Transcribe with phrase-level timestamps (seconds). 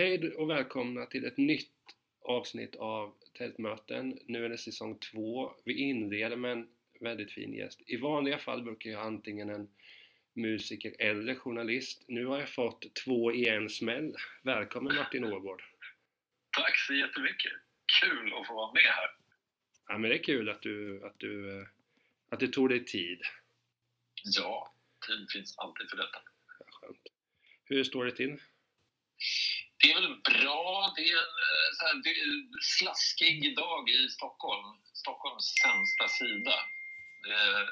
[0.00, 4.18] Hej och välkomna till ett nytt avsnitt av Tältmöten.
[4.26, 5.54] Nu är det säsong två.
[5.64, 6.68] Vi inleder med en
[7.00, 7.80] väldigt fin gäst.
[7.86, 9.68] I vanliga fall brukar jag antingen en
[10.34, 12.04] musiker eller journalist.
[12.08, 14.14] Nu har jag fått två i en smäll.
[14.42, 15.62] Välkommen Martin Ågård!
[16.56, 17.52] Tack så jättemycket!
[18.02, 19.10] Kul att få vara med här!
[19.88, 21.66] Ja men det är kul att du, att du,
[22.28, 23.20] att du tog dig tid.
[24.24, 24.74] Ja,
[25.06, 26.18] tid finns alltid för detta.
[26.58, 27.02] Ja, skönt.
[27.64, 28.40] Hur står det till?
[29.80, 30.92] Det är väl bra.
[30.96, 32.30] Det är en eh, så här, det är
[32.78, 34.66] slaskig dag i Stockholm.
[35.02, 36.56] Stockholms sämsta sida.
[37.24, 37.62] Det är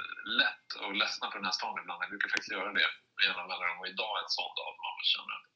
[0.40, 2.02] lätt att ledsna på den här stan ibland.
[2.02, 2.82] Jag brukar faktiskt göra det med
[3.26, 3.80] jämna mellanrum.
[3.80, 5.48] Och idag är en sån dag man känner att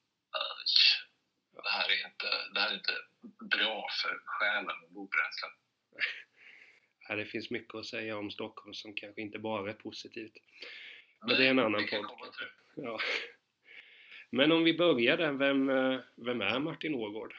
[1.65, 2.97] det här, är inte, det här är inte
[3.57, 5.59] bra för själen att bo på det här stället.
[7.09, 10.37] Ja, det finns mycket att säga om Stockholm som kanske inte bara är positivt.
[11.21, 12.35] Men det är en annan podd.
[12.75, 12.99] Ja.
[14.37, 17.33] Men om vi börjar där, vem, eh, vem är Martin Ågård?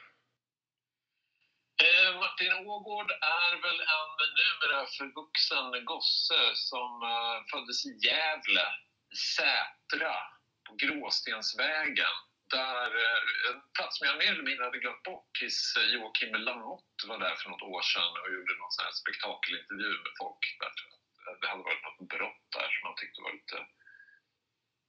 [1.85, 8.67] Eh, Martin Ågård är väl en numera förvuxen gosse som eh, föddes i Gävle,
[9.35, 10.15] Sätra,
[10.65, 12.15] på Gråstensvägen.
[12.57, 16.35] Där, eh, en plats som jag mer eller mindre hade glömt bort tills eh, Joakim
[16.35, 20.43] Lamotte var där för något år sedan och gjorde någon sån här spektakelintervju med folk.
[20.63, 20.85] Därför
[21.23, 23.57] eh, det hade varit något brott där som man tyckte var lite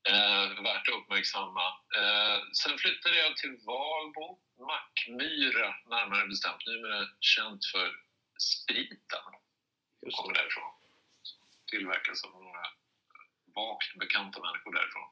[0.08, 1.66] Eh, värt att uppmärksamma.
[1.96, 4.38] Eh, sen flyttade jag till Valbo,
[4.70, 7.88] Mackmyra närmare bestämt, numera känt för
[8.38, 9.26] spriten.
[10.02, 10.72] Just kommer därifrån.
[11.70, 12.66] Tillverkas av några
[13.54, 15.08] vagt bekanta människor därifrån.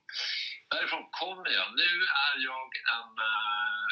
[0.71, 1.69] Därifrån kommer jag.
[1.83, 1.93] Nu
[2.29, 3.89] är jag en eh,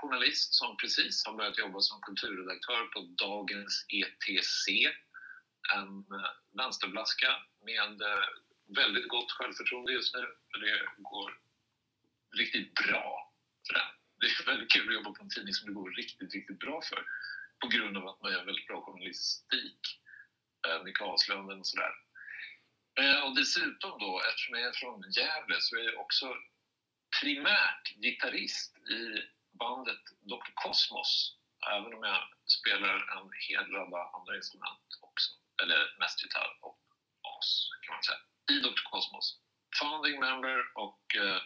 [0.00, 4.68] journalist som precis har börjat jobba som kulturredaktör på Dagens ETC.
[5.74, 6.30] En eh,
[6.60, 7.30] vänsterblaska
[7.64, 8.28] med eh,
[8.68, 10.26] väldigt gott självförtroende just nu.
[10.60, 11.38] Det går
[12.36, 13.32] riktigt bra
[13.66, 13.86] för det.
[14.20, 16.82] Det är väldigt kul att jobba på en tidning som det går riktigt, riktigt bra
[16.82, 17.06] för.
[17.60, 19.80] På grund av att man gör väldigt bra journalistik.
[20.66, 21.94] Eh, Haslund och sådär.
[23.00, 26.36] Eh, och dessutom då, eftersom jag är från Gävle så är jag också
[27.20, 29.02] primärt gitarrist i
[29.58, 30.52] bandet Dr.
[30.54, 31.36] Cosmos.
[31.72, 35.30] Även om jag spelar en hel radda andra instrument också.
[35.62, 36.80] Eller mest gitarr och
[37.22, 38.18] bas kan man säga
[38.50, 38.82] i Dr.
[38.90, 39.40] Cosmos.
[39.80, 41.42] Founding member och eh,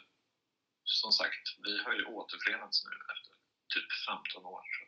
[0.85, 3.35] som sagt, vi har ju återförenats nu efter
[3.75, 4.63] typ 15 år.
[4.63, 4.85] Så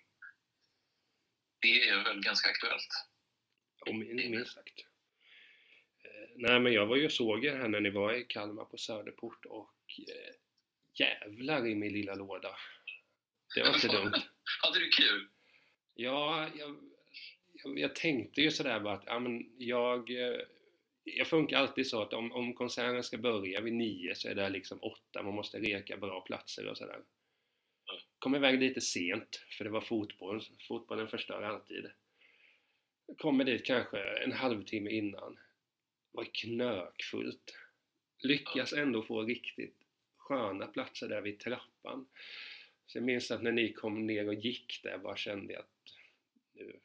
[1.61, 2.89] det är väl ganska aktuellt.
[3.87, 4.81] Och minst sagt.
[6.05, 8.65] Eh, nej men jag var ju och såg er här när ni var i Kalmar
[8.65, 10.35] på Söderport och eh,
[10.95, 12.57] jävlar i min lilla låda.
[13.55, 14.13] Det var inte dumt.
[14.63, 15.29] Hade du kul?
[15.95, 16.77] Ja, jag,
[17.53, 20.41] jag, jag tänkte ju sådär bara att ja, men jag eh,
[21.04, 24.48] jag funkar alltid så att om, om konserten ska börja vid nio så är det
[24.48, 27.03] liksom åtta, man måste reka bra platser och sådär.
[28.19, 31.91] Kom iväg lite sent, för det var fotboll, fotbollen förstör alltid.
[33.19, 35.38] Kommer dit kanske en halvtimme innan.
[36.12, 37.56] Var knökfullt.
[38.19, 39.76] Lyckas ändå få riktigt
[40.16, 42.06] sköna platser där vid trappan.
[42.86, 45.97] Så jag minns att när ni kom ner och gick där bara kände jag att
[46.53, 46.81] nu,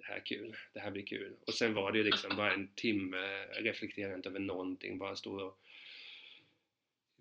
[0.00, 1.36] det här kul, det här blir kul.
[1.46, 5.40] Och sen var det ju liksom bara en timme, reflektera inte över någonting, bara stå
[5.40, 5.60] och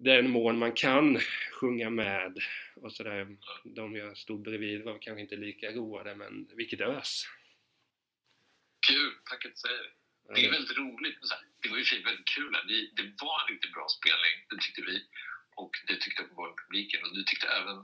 [0.01, 1.19] den mån man kan
[1.51, 2.37] sjunga med
[2.75, 3.37] och sådär.
[3.63, 7.23] De jag stod bredvid var kanske inte lika roade, men vilket ös!
[8.87, 9.91] Kul, tack att du säger det.
[10.35, 11.19] Det är väldigt roligt.
[11.61, 12.51] Det var ju väldigt kul.
[12.97, 14.95] Det var en riktigt bra spelning, det tyckte vi.
[15.61, 16.99] Och det tyckte uppenbarligen publiken.
[17.03, 17.77] Och det tyckte även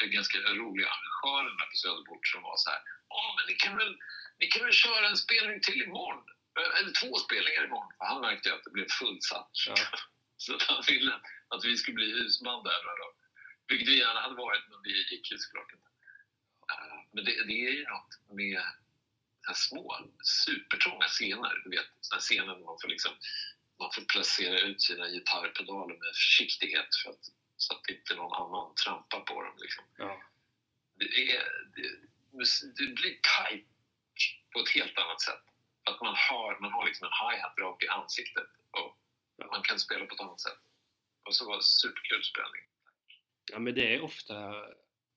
[0.00, 2.82] den ganska roliga arrangören på Söderport som var så här.
[3.14, 3.94] Ja, men ni kan väl
[4.42, 6.24] vi kan väl köra en spelning till imorgon.
[6.58, 7.92] Eh, eller två spelningar imorgon.
[7.98, 9.50] För han märkte att det blev fullsatt.
[9.66, 9.74] Ja.
[10.36, 11.14] Så att han ville
[11.48, 12.82] att vi skulle bli husband där.
[13.00, 13.08] Då.
[13.68, 15.88] Vilket vi gärna hade varit, men det gick ju såklart inte.
[16.72, 18.62] Uh, men det, det, är ju något med
[19.54, 21.60] små, supertrånga scener.
[21.64, 23.12] Du vet, såna scener där man får, liksom,
[23.78, 27.24] man får placera ut sina gitarrpedaler med försiktighet för att,
[27.56, 29.56] så att inte någon annan trampar på dem.
[29.58, 29.84] Liksom.
[29.98, 30.22] Ja.
[30.94, 31.42] Det, är,
[31.76, 31.88] det,
[32.78, 33.71] det blir tajt
[34.52, 35.44] på ett helt annat sätt.
[35.90, 38.98] Att man har, man har liksom en hi-hat rakt i ansiktet och
[39.52, 40.62] man kan spela på ett annat sätt.
[41.26, 42.64] Och så var det superkul spelning.
[43.52, 44.36] Ja men det är ofta,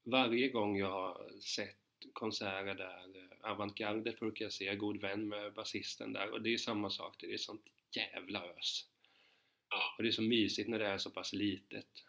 [0.04, 1.80] varje gång jag har sett
[2.14, 6.58] konserter där, eh, Avantgarde brukar jag se, God vän med basisten där och det är
[6.58, 8.86] samma sak, det är sånt jävla ös.
[9.70, 9.96] Ja.
[9.98, 12.04] Och det är så mysigt när det är så pass litet.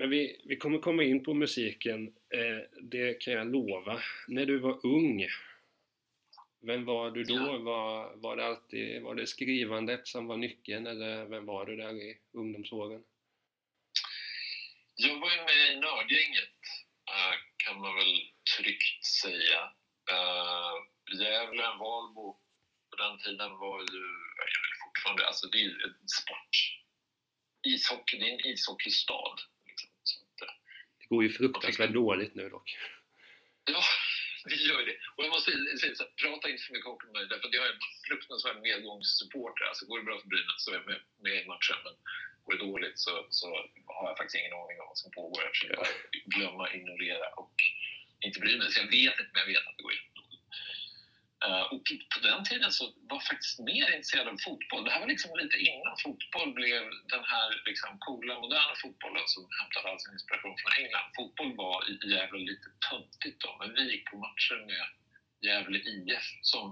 [0.00, 4.00] Men vi, vi kommer komma in på musiken, eh, det kan jag lova.
[4.28, 5.28] När du var ung,
[6.60, 7.34] vem var du då?
[7.34, 7.58] Ja.
[7.58, 11.92] Var, var, det alltid, var det skrivandet som var nyckeln eller vem var du där
[11.92, 13.04] i ungdomsåren?
[14.96, 16.60] Jag var ju med i Nördgänget,
[17.08, 18.20] eh, kan man väl
[18.56, 19.62] tryggt säga.
[20.12, 20.74] Uh,
[21.20, 22.36] Gävle, Valbo,
[22.90, 24.04] på den tiden var ju,
[24.36, 26.56] jag vet fortfarande, alltså det är ju en sport.
[27.62, 29.36] Ishockey, det är en ishockeystad.
[29.70, 29.90] Liksom.
[30.02, 30.54] Så att, eh,
[30.88, 32.68] Det går ju fruktansvärt dåligt nu dock.
[33.64, 33.82] Ja,
[34.44, 34.96] vi gör det.
[35.14, 37.58] Och jag måste säga så här, prata inte för mycket hockey med mig, därför att
[37.58, 39.64] jag är en fruktansvärd medgångssupporter.
[39.64, 41.94] Alltså går det bra för Brynäs så är jag med, med i matchen, men
[42.44, 43.46] går det dåligt så, så
[43.96, 45.42] har jag faktiskt ingen aning om vad som pågår.
[45.42, 45.86] Jag försöker
[46.34, 47.54] glömma, ignorera och
[48.26, 48.70] inte bry mig.
[48.72, 50.19] Så jag vet inte, men jag vet att det går dåligt.
[51.46, 51.84] Eh, och
[52.14, 54.84] på den tiden så var jag faktiskt mer intresserad av fotboll.
[54.84, 56.82] Det här var liksom lite innan fotboll blev
[57.14, 61.08] den här liksom coola, moderna fotbollen som hämtade all sin inspiration från England.
[61.16, 64.84] Fotboll var i Gävle lite töntigt då, men vi gick på matcher med
[65.46, 66.64] Gävle IF som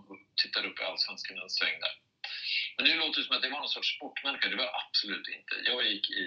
[0.43, 1.95] tittade upp i Allsvenskan en sväng där.
[2.77, 4.49] Men nu låter det som att det var någon sorts sportmänniska.
[4.49, 5.55] Det var jag absolut inte.
[5.71, 6.27] Jag gick i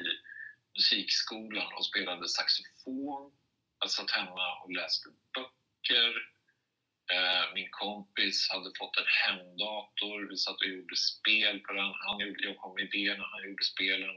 [0.76, 3.32] musikskolan och spelade saxofon.
[3.80, 6.12] Jag satt hemma och läste böcker.
[7.54, 10.30] Min kompis hade fått en hemdator.
[10.30, 11.92] Vi satt och gjorde spel på den.
[12.06, 14.16] Han gjorde, jag kom med idéerna, han gjorde spelen.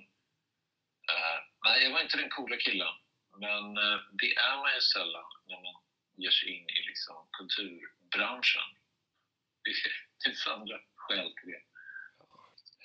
[1.13, 2.95] Eh, uh, nej, jag var inte den coola killen.
[3.39, 5.77] Men uh, det är man ju sällan när man
[6.17, 8.69] ger sig in i liksom, kulturbranschen.
[10.25, 11.63] Det finns andra skäl till det.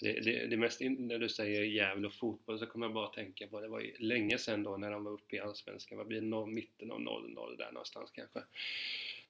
[0.01, 3.07] Det, det, det mest in, när du säger Gävle och fotboll så kommer jag bara
[3.07, 5.97] att tänka på det var ju länge sedan då när de var uppe i Allsvenskan.
[5.97, 6.51] Vad blir det?
[6.51, 8.43] Mitten av 00 där någonstans kanske.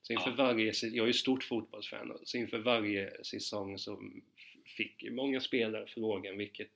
[0.09, 0.35] Så inför Ja.
[0.35, 4.03] varje, jag är ju stort fotbollsfan, så inför varje säsong så
[4.65, 6.71] fick många spelare frågan vilket,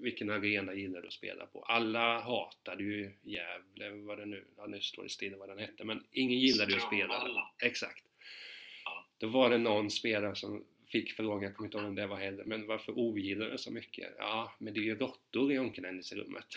[0.00, 1.62] vilken arena gillar du att spela på?
[1.62, 5.84] Alla hatade ju Gävle, vad det nu, ja, nu står det stilla vad den hette,
[5.84, 7.14] men ingen gillade ju att spela.
[7.14, 7.50] Strömvalla.
[7.62, 8.04] Exakt.
[8.84, 9.06] Ja.
[9.18, 12.16] Då var det någon spelare som fick frågan, jag kommer inte ihåg om det var
[12.16, 14.14] heller, men varför ogillar du så mycket?
[14.18, 16.46] Ja, men det är ju råttor i omklädningsrummet.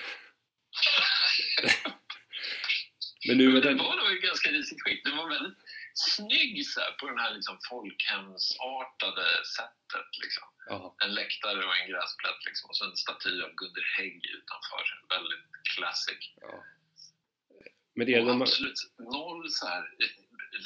[3.28, 3.78] men nu Men det den...
[3.78, 5.04] var nog ganska risigt skick.
[5.06, 5.58] Det var väldigt
[5.98, 9.28] snygg så här, på det här liksom, folkhemsartade
[9.58, 10.10] sättet.
[10.24, 10.48] Liksom.
[10.70, 14.86] Ja, En läktare och en gräsplätt liksom, och så en staty av Gunder Hägg utanför.
[15.10, 16.22] Väldigt classic.
[16.42, 16.64] ja.
[17.96, 18.42] Men det är och de...
[18.42, 20.14] absolut noll så här, eh,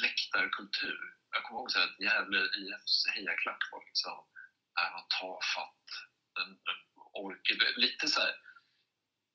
[0.02, 1.00] läktarkultur.
[1.30, 4.18] Jag kommer ihåg så här, att Gävle IFs hejaklack var liksom,
[4.80, 5.86] äh, vad tafatt.
[6.40, 6.80] En, en
[7.12, 7.46] ork,
[7.76, 8.34] lite så här,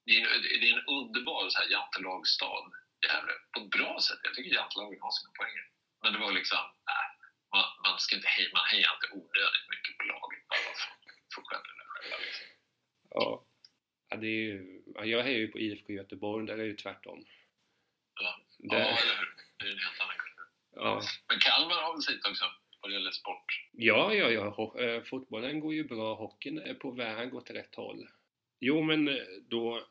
[0.05, 2.65] det är, det är en underbar så här, jantelagstad,
[3.05, 3.33] Gävle.
[3.53, 4.19] På ett bra sätt.
[4.23, 5.65] Jag tycker jantelagen har sina poänger.
[6.07, 7.07] Men det var liksom, äh,
[7.53, 10.91] man, man ska inte heja, man hejar inte onödigt mycket på laget bara för,
[11.33, 12.17] för själva.
[12.25, 12.47] Liksom.
[13.09, 13.43] Ja.
[14.09, 16.75] Ja, det är ju, ja, jag hejar ju på IFK Göteborg, där är det ju
[16.75, 17.25] tvärtom.
[18.21, 18.39] Ja.
[18.57, 19.35] Där, Ja, eller hur?
[19.57, 20.45] Det är en helt annan kultur.
[20.75, 21.01] ja.
[21.29, 22.45] Men Kalmar har väl sitt också,
[22.81, 23.45] vad det gäller sport.
[23.71, 24.79] Ja, ja, ja.
[24.81, 28.07] Eh, fotbollen går ju bra, hockeyn är på väg åt rätt håll.
[28.59, 29.15] Jo, men eh,
[29.49, 29.87] då,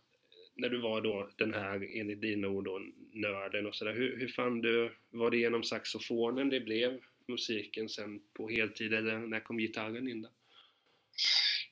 [0.55, 2.81] när du var då den här, enligt dina ord då,
[3.17, 8.21] nörden och sådär, hur, hur fann du, var det genom saxofonen det blev musiken sen
[8.37, 10.33] på heltid, eller när kom gitarren in där?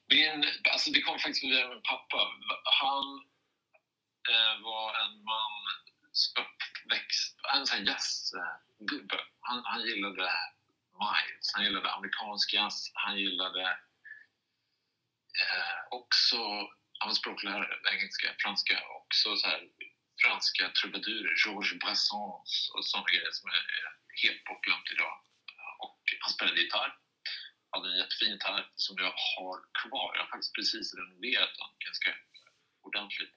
[0.09, 2.21] Min, alltså det kom faktiskt via min pappa.
[2.83, 3.07] Han
[4.33, 5.55] eh, var en man
[6.41, 9.21] uppväxt, en sån här jazzgubbe.
[9.41, 10.31] Han, han gillade
[11.03, 13.63] Miles, han gillade amerikansk jazz, han gillade
[15.43, 16.37] eh, också,
[16.99, 19.69] han var språklärare, engelska, franska, också så här,
[20.23, 23.65] franska trubadurer, Georges Brassens och sådana grejer som är,
[24.23, 25.15] helt bortglömt idag.
[25.79, 26.99] Och han spelade gitarr
[27.75, 30.11] hade en jättefin gitarr som jag har kvar.
[30.15, 32.11] Jag har faktiskt precis renoverat den ganska
[32.83, 33.35] ordentligt.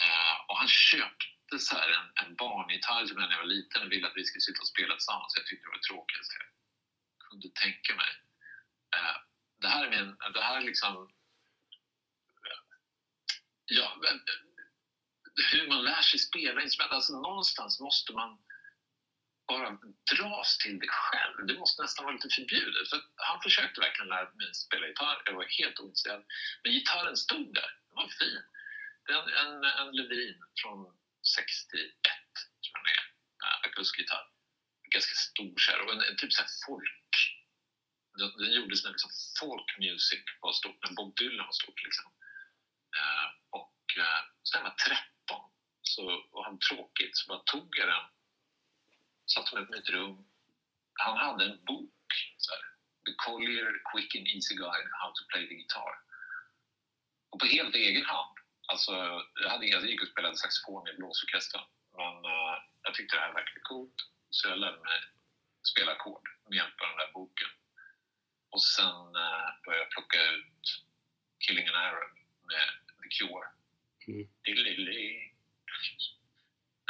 [0.00, 3.82] Eh, och han köpte så här en, en barngitarr till mig när jag var liten
[3.82, 5.36] och ville att vi skulle sitta och spela tillsammans.
[5.36, 6.28] Jag tyckte det var tråkigt.
[7.18, 8.12] Jag kunde tänka mig.
[8.96, 9.16] Eh,
[9.62, 11.12] det här är min, det här är liksom...
[13.68, 14.20] Ja, men,
[15.52, 16.92] hur man lär sig spela instrument.
[16.92, 18.38] Alltså någonstans måste man
[19.48, 19.78] bara
[20.12, 21.46] dras till det själv.
[21.46, 22.88] Det måste nästan vara lite förbjudet.
[22.90, 25.22] För han försökte verkligen lära mig spela gitarr.
[25.24, 26.24] Jag var helt ointresserad.
[26.62, 27.70] Men gitarren stod där.
[27.88, 28.42] Den var fin.
[29.06, 30.98] Det är en, en, en Levin från
[31.36, 31.90] 61,
[32.64, 33.04] tror jag
[33.38, 33.68] den är.
[33.68, 34.26] Akustisk gitarr.
[34.94, 35.80] Ganska stor så här.
[35.84, 37.12] Och en, en typ så här folk.
[38.18, 40.78] Den, den gjordes när liksom folk music var stort.
[40.82, 41.84] När Bob Dylan var stort.
[41.84, 42.06] Liksom.
[42.98, 45.15] Uh, och uh, så när jag var 13
[45.88, 48.04] så, och hade tråkigt så bara tog jag den
[49.26, 50.24] satte mig på mitt rum.
[50.94, 52.62] Han hade en bok, så här,
[53.06, 55.94] The Collier Quick and Easy Guide How to Play the Guitar.
[57.30, 58.36] Och på helt egen hand.
[58.66, 58.92] Alltså,
[59.42, 61.66] jag, hade, jag gick och spelade saxofon i blåsorkestern.
[61.96, 63.98] Men eh, jag tyckte det här verkade coolt.
[64.30, 65.00] Så jag lärde mig
[65.72, 67.48] spela ackord med hjälp av den där boken.
[68.50, 70.66] Och sen uh, började jag plocka ut
[71.38, 72.12] Killing an Arab
[72.50, 72.68] med
[73.02, 73.48] The Cure.
[74.08, 74.28] Mm.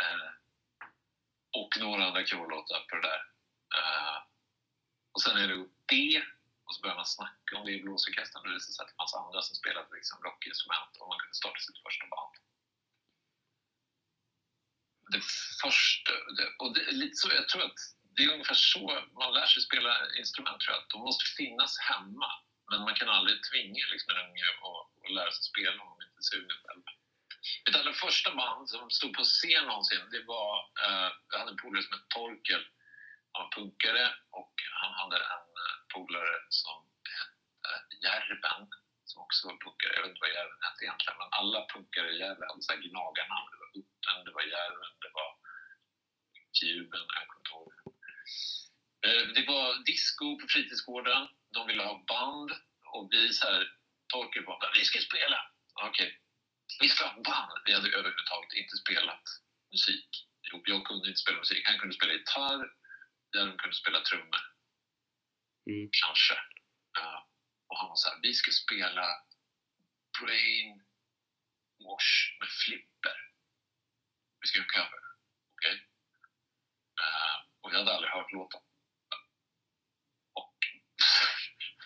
[0.03, 0.31] Eh,
[1.61, 3.23] och några andra coverlåtar på det där.
[3.79, 4.19] Eh,
[5.13, 6.25] och sen är det det
[6.67, 9.01] och så börjar man snacka om det i blåsorkestern och det visade sig att det
[9.01, 12.35] fanns andra som spelade liksom rockinstrument och man kunde starta sitt första band.
[15.15, 15.23] Det
[15.63, 17.81] första, det, och det är lite så, jag tror att
[18.15, 18.85] det är ungefär så
[19.21, 20.85] man lär sig spela instrument tror jag.
[20.95, 22.31] De måste finnas hemma.
[22.71, 24.47] Men man kan aldrig tvinga liksom, en unge
[25.05, 26.83] att lära sig spela om man inte är sugen själv.
[27.65, 30.53] Mitt allra första band som stod på scen någonsin, det var,
[30.87, 32.65] uh, jag hade en polare som hette Torkel.
[33.33, 36.79] Han var punkare och han hade en eh, polare som
[37.73, 38.63] hette Järven,
[39.05, 39.93] som också var punkare.
[39.95, 42.83] Jag vet inte vad Järven hette egentligen, men alla punkare i Järven hade så här
[42.87, 43.49] gnagarnamn.
[43.53, 45.31] Det var Utten, det var Järven, det var
[46.59, 47.73] Kuben, jag kommer inte ihåg.
[49.07, 51.23] Uh, det var disco på fritidsgården.
[51.57, 52.51] De ville ha band
[52.95, 53.63] och vi så här,
[54.13, 55.39] Torkel bara, vi ska spela.
[55.89, 56.07] Okej.
[56.07, 56.26] Okay
[56.81, 57.53] vi ska ha band.
[57.65, 59.25] Vi hade överhuvudtaget inte spelat
[59.73, 60.11] musik
[60.47, 60.69] ihop.
[60.69, 61.63] Jag kunde inte spela musik.
[61.67, 62.73] Han kunde spela gitarr.
[63.31, 64.43] Jag kunde spela trummor.
[65.71, 65.89] Mm.
[66.03, 66.35] Kanske.
[66.99, 67.21] Uh,
[67.69, 69.07] och han var så här, vi ska spela
[70.21, 70.85] Brain
[71.85, 73.19] Wash med Flipper.
[74.41, 75.03] Vi ska göra en cover.
[75.55, 75.75] Okej?
[75.75, 75.79] Okay?
[77.03, 78.61] Uh, och jag hade aldrig hört låten.
[80.33, 80.59] Och,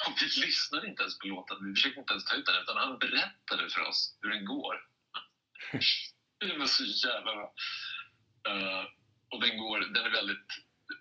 [0.07, 1.57] och vi lyssnade inte ens på låten.
[1.67, 4.75] Vi försökte inte ens ta ut den, utan han berättade för oss hur den går.
[6.41, 7.55] det var så jävla bra.
[8.49, 8.85] Uh,
[9.31, 10.49] och den går, den är väldigt...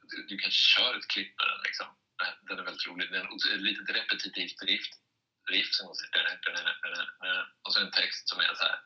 [0.10, 1.88] Du, du kan köra ett klipp med den liksom.
[2.22, 3.12] Eh, den är väldigt rolig.
[3.12, 4.88] Den är ett litet repetitivt riff.
[5.50, 6.06] Riff som går så
[7.25, 8.79] eh, Och så en text som är så här.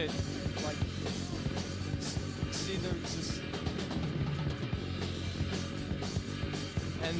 [0.00, 0.80] Could like,
[2.50, 3.40] see, there's this,
[7.04, 7.16] and,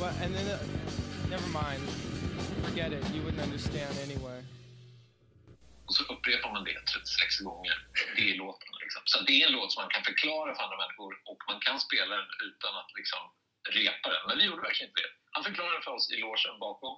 [0.00, 0.58] well, and then, uh,
[1.28, 1.82] never mind,
[2.64, 4.40] forget it, you wouldn't understand anyway.
[5.86, 7.86] Och så upprepar man det 36 gånger.
[8.16, 8.72] Det är låten.
[8.82, 9.02] Liksom.
[9.04, 11.80] Så det är en låt som man kan förklara för andra människor och man kan
[11.80, 13.22] spela den utan att liksom
[13.78, 14.22] repa den.
[14.28, 15.12] Men vi gjorde verkligen inte det.
[15.30, 16.94] Han förklarade för oss i låsen bakom.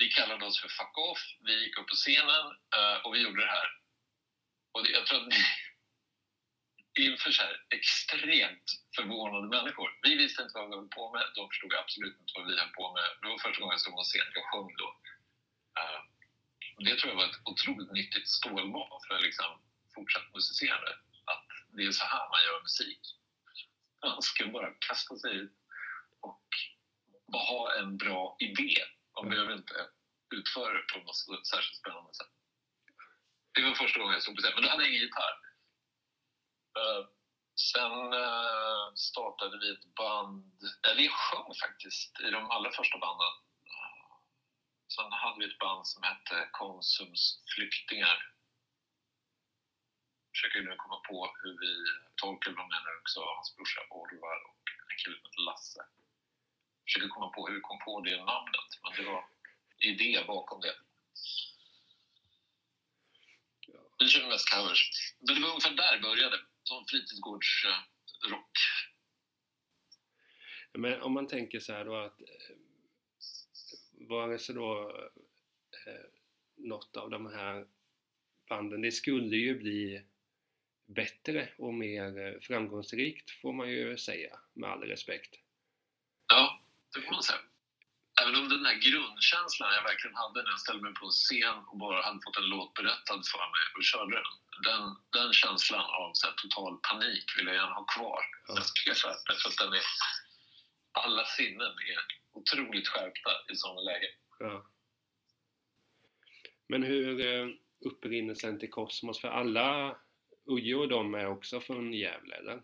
[0.00, 1.22] Vi kallade oss för Fuck Off.
[1.46, 2.44] Vi gick upp på scenen
[2.78, 3.68] uh, och vi gjorde det här.
[4.72, 5.28] Och det, jag tror att
[7.06, 9.88] inför så här extremt förvånade människor.
[10.02, 11.24] Vi visste inte vad vi höll på med.
[11.34, 13.08] De förstod absolut inte vad vi höll på med.
[13.20, 14.32] Det var första gången jag stod på scen.
[14.38, 14.88] Jag sjöng då.
[15.80, 16.00] Uh,
[16.86, 19.50] det tror jag var ett otroligt nyttigt stålbad för liksom
[19.94, 20.92] fortsatt musicerande.
[21.32, 23.02] Att det är så här man gör musik.
[24.04, 25.56] Man ska bara kasta sig ut
[26.20, 26.48] och
[27.32, 28.74] bara ha en bra idé.
[29.16, 29.88] Man behöver inte
[30.34, 32.32] utföra det på något särskilt spännande sätt.
[33.54, 35.36] Det var första gången jag stod på scen, men då hade jag ingen gitarr.
[36.78, 37.02] Uh,
[37.72, 43.34] sen uh, startade vi ett band, eller jag sjöng faktiskt i de allra första banden.
[43.72, 44.12] Eh,
[44.94, 48.16] sen hade vi ett band som hette Konsums flyktingar.
[50.32, 51.72] Försöker nu komma på hur vi,
[52.16, 55.82] Torkel var med där också, hans brorsa Orvar och en kille som hette Lasse.
[56.90, 59.24] Försöker komma på hur vi kom på det namnet, men det var
[59.78, 60.74] idé bakom det.
[63.98, 64.90] Vi körde mest covers.
[65.18, 68.58] Men det var ungefär där det började, som fritidsgårdsrock.
[70.72, 72.20] Men om man tänker så här då att
[73.92, 74.90] vare sig då
[75.86, 76.06] eh,
[76.56, 77.66] något av de här
[78.48, 80.02] banden, det skulle ju bli
[80.86, 85.34] bättre och mer framgångsrikt får man ju säga med all respekt.
[86.28, 86.59] Ja,
[86.92, 87.38] det får man säga.
[88.22, 91.58] Även om den här grundkänslan jag verkligen hade när jag ställde mig på en scen
[91.70, 94.32] och bara hade fått en låt berättad för mig och körde den.
[94.68, 94.82] Den,
[95.18, 98.22] den känslan av så total panik vill jag gärna ha kvar.
[98.48, 98.54] Ja.
[99.28, 99.86] Därför att den är,
[100.92, 102.00] alla sinnen är
[102.32, 104.10] otroligt skärpta i sådana lägen.
[104.38, 104.66] Ja.
[106.68, 107.48] Men hur eh,
[107.86, 109.20] upprinnelsen till Kosmos?
[109.20, 109.96] För alla
[110.46, 112.62] Uje och de är också från Gävle, eller?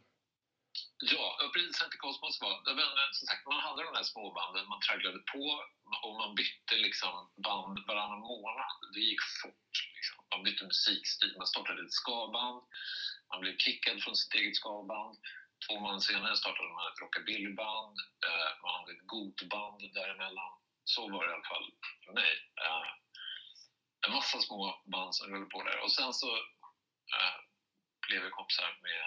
[1.12, 1.78] Ja, precis.
[1.90, 2.54] till Kosmos var,
[3.12, 5.44] som sagt, man hade de där småbanden, man tragglade på
[6.04, 7.14] och man bytte liksom
[7.46, 8.76] band varannan månad.
[8.94, 9.72] Det gick fort.
[9.96, 10.24] Liksom.
[10.30, 12.62] Man bytte musikstil, man startade ett skaband,
[13.30, 15.16] man blev kickad från sitt eget skaband.
[15.64, 17.96] Två månader senare startade man ett rockabillyband,
[18.28, 20.52] eh, man hade ett gotband däremellan.
[20.84, 21.68] Så var det i alla fall
[22.04, 22.32] för mig.
[22.64, 22.88] Eh,
[24.06, 25.78] en massa små band som rullade på där.
[25.84, 26.36] Och sen så
[27.16, 27.38] eh,
[28.06, 29.02] blev jag kompisar med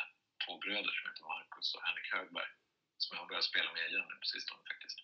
[0.49, 2.51] två bröder som heter Marcus och Henrik Högberg.
[2.97, 4.99] Som jag har börjat spela med igen nu på sistone faktiskt.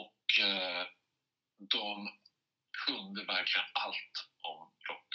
[0.00, 0.86] Och eh,
[1.76, 1.88] de
[2.86, 4.16] kunde verkligen allt
[4.52, 5.14] om rock.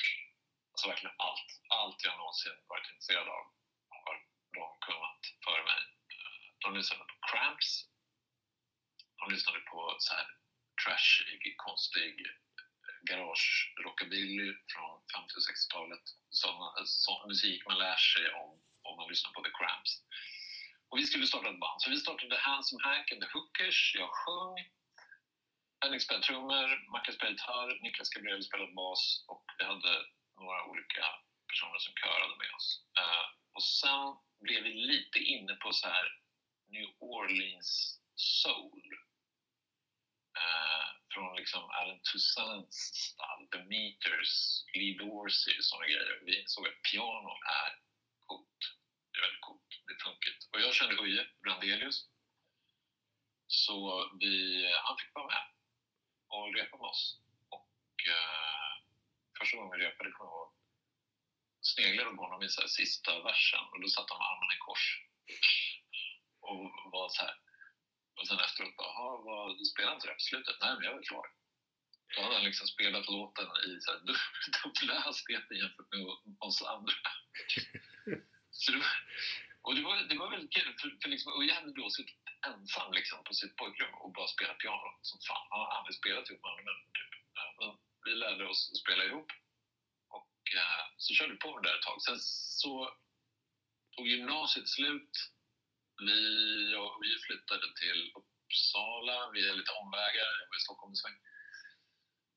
[0.72, 1.50] Alltså verkligen allt.
[1.79, 3.43] Allt jag någonsin varit intresserad av
[4.03, 4.15] har
[4.58, 5.81] de kunnat före mig.
[6.13, 7.69] Eh, de lyssnade på Cramps.
[9.19, 10.27] De lyssnade på så här
[10.84, 12.15] trashig, konstig
[13.09, 16.05] garage-rockabilly från 50 och 60-talet.
[16.29, 18.51] Sån, sån musik man lär sig om
[18.87, 19.91] om man lyssnar på The Cramps.
[20.89, 21.81] Och vi skulle starta ett band.
[21.81, 23.95] Så vi startade Handsome Hank and the Hookers.
[23.95, 24.57] Jag sjöng.
[25.81, 29.93] Henrik spelade trummor, Mackan spelade gitarr, Niklas Gabriel spelade bas och vi hade
[30.39, 31.05] några olika
[31.47, 32.67] personer som körade med oss.
[32.99, 33.25] Eh,
[33.55, 34.07] och sen
[34.45, 36.07] blev vi lite inne på så här
[36.73, 38.87] New Orleans soul.
[40.37, 44.33] Uh, från liksom Alan Toussaints stall, The Meters,
[44.73, 46.19] Lee Dorsey och sådana grejer.
[46.25, 47.71] Vi insåg att piano är
[48.25, 48.61] coolt.
[49.11, 49.69] Det är väldigt coolt.
[49.85, 50.39] Det är funkigt.
[50.51, 51.97] Och jag kände Uje Brandelius.
[53.47, 53.75] Så
[54.19, 54.33] vi,
[54.85, 55.45] han fick vara med
[56.27, 57.03] och repa med oss.
[57.49, 58.71] Och eh,
[59.39, 60.59] första gången vi repade kommer jag ihåg
[61.61, 64.59] sneglade på honom i så här, sista versen och då satt han med armarna i
[64.67, 64.85] kors.
[66.49, 67.35] Och var så här.
[68.19, 70.55] Och sen efteråt bara, "Jaha, vad, du spelade inte det på slutet?
[70.61, 71.27] Nej, men jag var klar.
[72.15, 73.99] Då hade han liksom spelat låten i så här,
[74.63, 76.01] dubbla hastigheter jämfört med
[76.39, 76.93] oss andra.
[78.59, 78.93] Så det var,
[79.61, 82.15] och det var, det var väldigt kul, för, för liksom, och jag hade då suttit
[82.47, 85.47] ensam liksom, på sitt pojkrum och bara spelat piano som fan.
[85.49, 86.91] Han har aldrig spelat ihop med andra människor.
[86.93, 87.13] Typ.
[87.59, 89.31] Men vi lärde oss att spela ihop.
[90.09, 92.01] Och eh, så körde vi på det där ett tag.
[92.01, 92.73] Sen så
[93.95, 95.11] tog gymnasiet slut.
[96.07, 100.29] Vi, jag och vi flyttade till Uppsala via lite omvägar.
[100.39, 101.17] Jag var i Stockholm en sväng.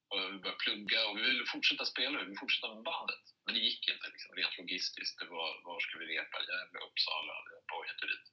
[0.08, 3.24] Och vi började plugga och vi ville fortsätta spela, vi ville fortsätta med bandet.
[3.44, 5.18] Men det gick inte liksom, rent logistiskt.
[5.18, 6.38] Det var, var ska vi repa?
[6.48, 7.34] Gävle, Uppsala,
[7.68, 8.26] på och dit.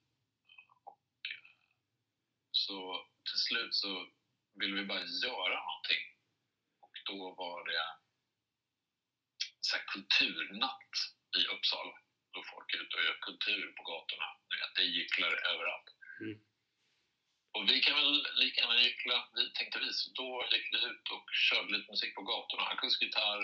[0.90, 1.50] Och, eh,
[2.50, 2.78] så
[3.28, 3.92] till slut så
[4.60, 6.04] ville vi bara göra någonting.
[6.84, 7.84] Och då var det
[9.60, 10.92] så här kulturnatt
[11.38, 11.94] i Uppsala.
[12.32, 14.26] Då folk är ute och gör kultur på gatorna.
[14.74, 15.88] Det är gycklare överallt.
[16.20, 16.36] Mm.
[17.54, 18.12] Och vi kan väl
[18.42, 19.92] lika gärna gyckla, vi tänkte vi.
[19.92, 22.62] Så då gick vi ut och körde lite musik på gatorna.
[22.62, 23.42] Akustisk gitarr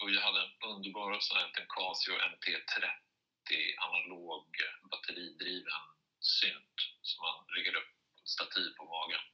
[0.00, 4.46] och jag hade en underbar sån här liten Casio MT30 analog
[4.90, 5.84] batteridriven
[6.20, 7.92] synt som man riggade upp
[8.24, 9.24] stativ på magen.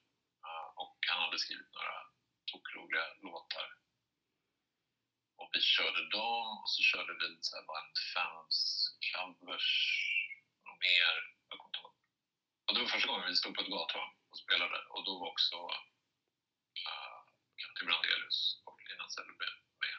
[0.82, 1.96] Och han hade skrivit några
[2.50, 3.68] tokroliga låtar.
[5.40, 8.40] Och vi körde dem och så körde vi så här bara fem
[9.10, 9.68] covers
[10.68, 11.14] och mer.
[11.48, 11.94] Jag kommer inte ihåg.
[12.66, 15.28] Och det var första gången vi stod på ett gathörn och spelade och då var
[15.34, 15.56] också
[16.86, 17.18] eh, uh,
[17.60, 19.98] Katti Brandelius och Lina Sellberg med.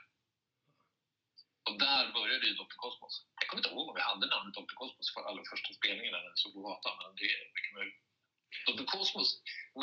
[1.68, 2.78] Och där började ju Dr.
[2.84, 3.14] Cosmos.
[3.40, 4.76] Jag kommer inte ihåg om vi hade namnet Dr.
[4.82, 8.02] Cosmos för allra första spelningen när den stod på gatan, men det är mycket möjligt.
[8.68, 8.86] Dr.
[8.94, 9.30] Cosmos,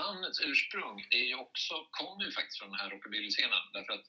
[0.03, 4.07] namnets ursprung är ju också, kommer ju faktiskt från den här rockabilly-scenen därför att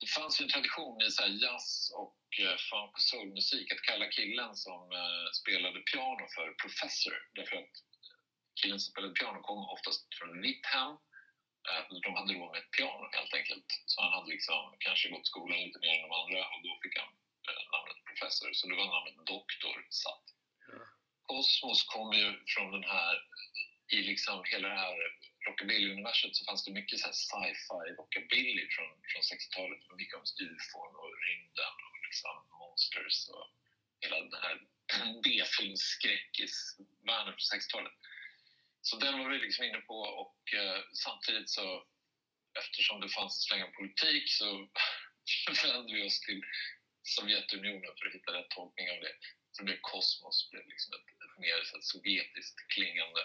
[0.00, 1.68] det fanns ju en tradition i så jazz
[2.02, 7.14] och eh, funk och soulmusik att kalla killen som eh, spelade piano för professor.
[7.36, 7.74] Därför att
[8.60, 10.92] killen som spelade piano kom oftast från vitt hem.
[11.68, 13.68] Eh, de hade råd med ett piano helt enkelt.
[13.90, 16.96] Så han hade liksom kanske gått skolan lite mer än de andra och då fick
[17.02, 17.12] han
[17.48, 18.48] eh, namnet professor.
[18.58, 20.26] Så det var namnet doktor satt.
[21.30, 23.14] Kosmos kom ju från den här,
[23.94, 24.98] i liksom hela det här
[25.46, 29.80] rockabilly-universet så fanns det mycket sci-fi rockabilly från, från 60-talet.
[29.88, 33.46] Det Mycket om ufon och rymden och liksom monsters och
[34.02, 34.54] hela den här
[35.24, 37.94] B-filmsskräckisvärlden från 60-talet.
[38.88, 41.66] Så den var vi liksom inne på och eh, samtidigt så
[42.60, 44.48] eftersom det fanns en släng av politik så
[45.62, 46.42] vände vi oss till
[47.02, 49.14] Sovjetunionen för att hitta rätt tolkning av det.
[49.52, 53.22] Så blev kosmos blev liksom ett, ett mer så här, sovjetiskt klingande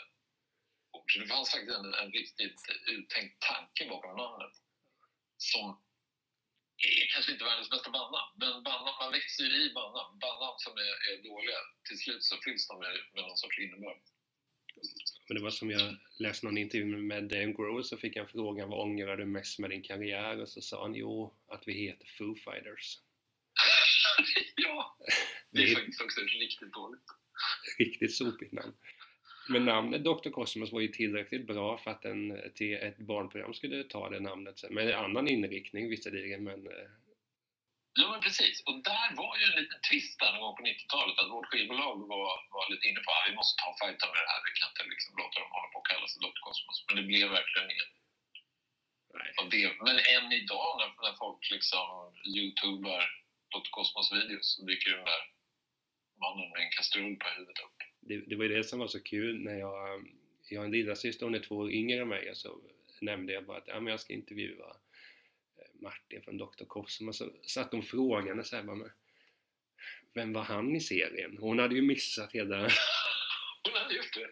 [0.96, 1.08] ord.
[1.12, 2.60] Så det fanns faktiskt en, en riktigt
[2.96, 4.54] uttänkt tanke bakom namnet.
[5.38, 5.66] Som
[6.78, 10.20] är kanske inte världens bästa bandnamn, men bandnamn, man växer ju i bandnamn.
[10.26, 14.02] Bandnamn som är, är dåliga, till slut så fylls de med, med någon sorts innebörd.
[15.28, 18.70] Men det var som jag läste någon intervju med Dave Grohl så fick han frågan
[18.70, 20.42] vad ångrar du mest med din karriär?
[20.42, 23.00] Och så sa han jo, att vi heter Foo Fighters.
[24.56, 24.98] ja,
[25.52, 27.02] det är faktiskt också riktigt dåligt.
[27.68, 28.74] ett riktigt sopigt namn.
[29.50, 30.30] Men namnet Dr.
[30.30, 32.32] Cosmos var ju tillräckligt bra för att en,
[32.88, 34.74] ett barnprogram skulle ta det namnet sen.
[34.74, 36.90] Med en annan inriktning visserligen, men eh,
[38.00, 38.56] Ja, men precis.
[38.68, 41.96] Och där var ju en liten twist där någon gång på 90-talet att vårt skivbolag
[42.14, 44.42] var, var lite inne på att vi måste ta fighta med det här.
[44.48, 46.42] Vi kan inte liksom låta dem hålla på och kalla sig Dr.
[46.46, 46.78] Cosmos.
[46.86, 47.94] Men det blev verkligen inget
[49.52, 49.76] det.
[49.88, 51.88] Men än idag när, när folk liksom
[52.36, 53.04] youtubar
[53.54, 53.72] Dr.
[53.76, 55.24] Cosmos-videos så dyker den där
[56.24, 57.80] mannen med en kastrull på huvudet upp.
[58.08, 60.06] Det, det var ju det som var så kul när jag...
[60.50, 62.62] Jag har en lillasyster, hon är två år yngre än mig, så
[63.02, 64.68] nämnde jag bara att ja, men jag ska intervjua
[65.58, 66.66] eh, Martin från Dr.
[66.68, 67.18] Cosmos.
[67.18, 68.92] Så satt de frågande så här bara, men
[70.14, 71.38] vem var han i serien?
[71.38, 72.58] Hon hade ju missat hela...
[73.64, 74.30] Hon hade gjort det.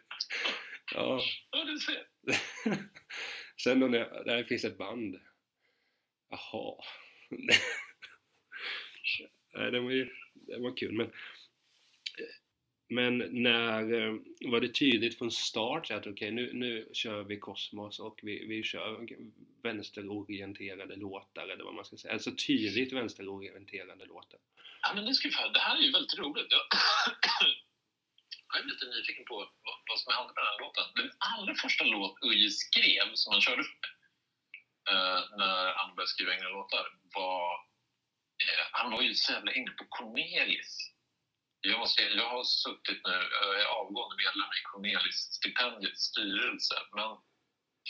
[0.94, 1.22] Ja.
[1.52, 2.08] Ja, du ser.
[3.64, 5.20] Sen då när, där finns ett band.
[6.30, 6.84] Jaha.
[9.54, 11.12] Nej, det var ju det var kul men
[12.94, 14.14] men när eh,
[14.52, 18.46] var det tydligt från start att okej okay, nu, nu kör vi Kosmos och vi,
[18.46, 19.08] vi kör
[19.64, 22.14] vänsterorienterade låtar eller vad man ska säga.
[22.14, 24.40] Alltså tydligt vänsterorienterade låtar.
[24.82, 26.48] Ja men det, ska vi, det här är ju väldigt roligt.
[26.50, 26.62] Jag,
[28.54, 30.84] jag är lite nyfiken på vad, vad som hände med den här låten.
[30.96, 33.62] Den allra första låt Uje skrev som han körde
[34.92, 37.74] uh, när han började skriva egna låtar var
[38.44, 40.93] Eh, han var ju så jävla inne på Cornelis
[41.72, 47.10] jag, måste, jag har suttit nu, jag är avgående medlem i Cornelis-stipendiets styrelse, men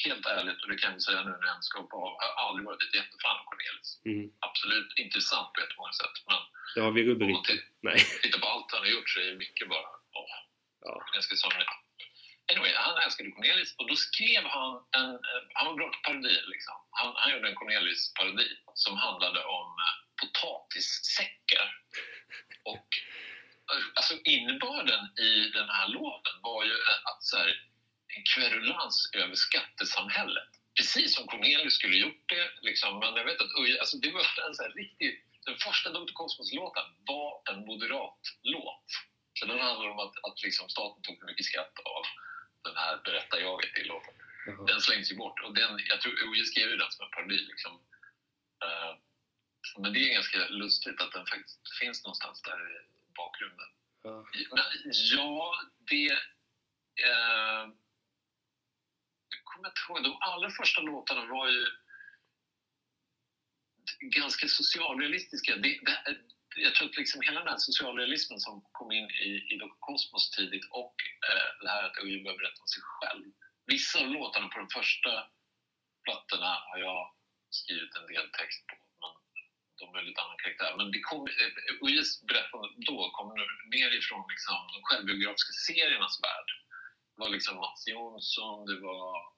[0.06, 2.48] helt ärligt, och det kan jag säga nu när jag ska hoppa av, jag har
[2.48, 3.90] aldrig varit ett jättefan av Cornelis.
[4.12, 4.26] Mm.
[4.48, 6.42] Absolut intressant på jättemånga sätt, men
[6.76, 7.58] det har vi rubriker.
[7.88, 8.00] Nej.
[8.24, 10.34] Titta på allt han har gjort så är det mycket bara, åh,
[10.86, 10.94] ja.
[11.16, 11.74] ganska somnigt.
[12.52, 15.20] Anyway, han älskade Cornelis och då skrev han en,
[15.54, 16.76] han var bra på parodier liksom.
[17.00, 21.68] Han, han gjorde en Cornelis-parodi som handlade om eh, potatissäckar.
[22.64, 22.88] Och
[23.94, 26.74] alltså innebörden i den här låten var ju
[27.10, 27.50] att så här,
[28.16, 30.50] en kverulans över skattesamhället.
[30.78, 32.52] Precis som Cornelius skulle gjort det.
[32.62, 33.00] Liksom.
[33.00, 35.26] Men jag vet att alltså, det var en så här riktig...
[35.46, 36.14] Den första Dr.
[36.14, 38.88] Cosmos-låten var en moderat låt.
[39.34, 42.04] Så den handlar om att, att liksom staten tog för mycket skatt av
[42.64, 44.14] den här berättarjaget i låten.
[44.48, 44.66] Mm.
[44.66, 45.40] Den slängs ju bort.
[45.44, 47.40] Och den, jag tror OJ skrev ju den som en parodi.
[47.52, 47.74] Liksom.
[48.66, 48.94] Uh,
[49.82, 52.60] men det är ganska lustigt att den faktiskt finns någonstans där
[53.16, 53.70] bakgrunden.
[54.04, 54.64] Ja, Men,
[55.16, 55.54] ja
[55.90, 56.12] det...
[57.08, 57.66] Eh,
[59.34, 60.04] jag kommer inte ihåg.
[60.04, 61.66] De allra första låtarna var ju
[64.02, 65.56] ganska socialrealistiska.
[65.56, 66.18] Det, det,
[66.56, 70.66] jag tror att liksom hela den här socialrealismen som kom in i, i Kosmos tidigt
[70.70, 70.96] och
[71.30, 73.26] eh, det här att Uje började berätta om sig själv.
[73.66, 75.12] Vissa av låtarna på de första
[76.04, 77.14] plattorna har jag
[77.50, 78.76] skrivit en del text på
[79.84, 80.72] de är lite annan karaktär.
[80.78, 81.22] Men det kom,
[81.86, 83.28] Ujis eh, berättande då kom
[83.76, 86.50] mer ifrån liksom, de självbiografiska seriernas värld.
[87.12, 89.34] Det var liksom Mats Jonsson, det var...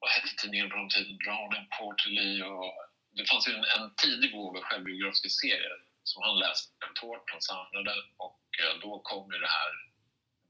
[0.00, 1.18] Vad hette tidningen på den tiden?
[1.24, 2.72] Brown Porterly och...
[3.16, 7.94] Det fanns ju en, en tidig våg av självbiografiska serier som han läste, Thornton samlade
[8.16, 9.72] och eh, då kom ju det här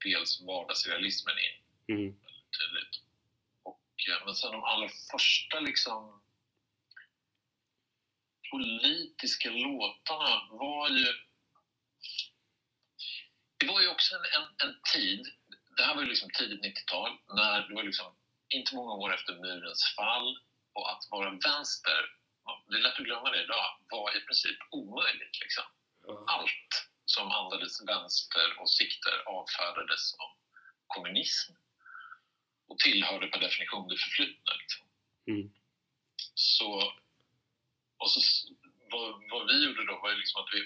[0.05, 1.57] dels vardagsrealismen in
[1.97, 2.13] mm.
[2.59, 2.95] tydligt.
[3.63, 6.20] Och, eh, men sen de allra första liksom
[8.51, 11.07] politiska låtarna var ju...
[13.59, 15.27] Det var ju också en, en, en tid,
[15.77, 18.17] det här var ju liksom tidigt 90-tal, när det var liksom
[18.49, 20.39] inte många år efter murens fall
[20.73, 22.01] och att vara vänster,
[22.69, 25.41] det är lätt att glömma det idag, var i princip omöjligt.
[25.41, 25.65] Liksom.
[26.27, 26.73] Allt
[27.05, 30.31] som andades vänsteråsikter avfärdades som
[30.87, 31.53] kommunism
[32.69, 34.53] och tillhörde per definition det förflutna.
[34.61, 34.87] Liksom.
[35.27, 35.53] Mm.
[36.35, 36.93] Så
[38.01, 38.21] och så,
[38.93, 40.61] vad, vad vi gjorde då var ju liksom att vi,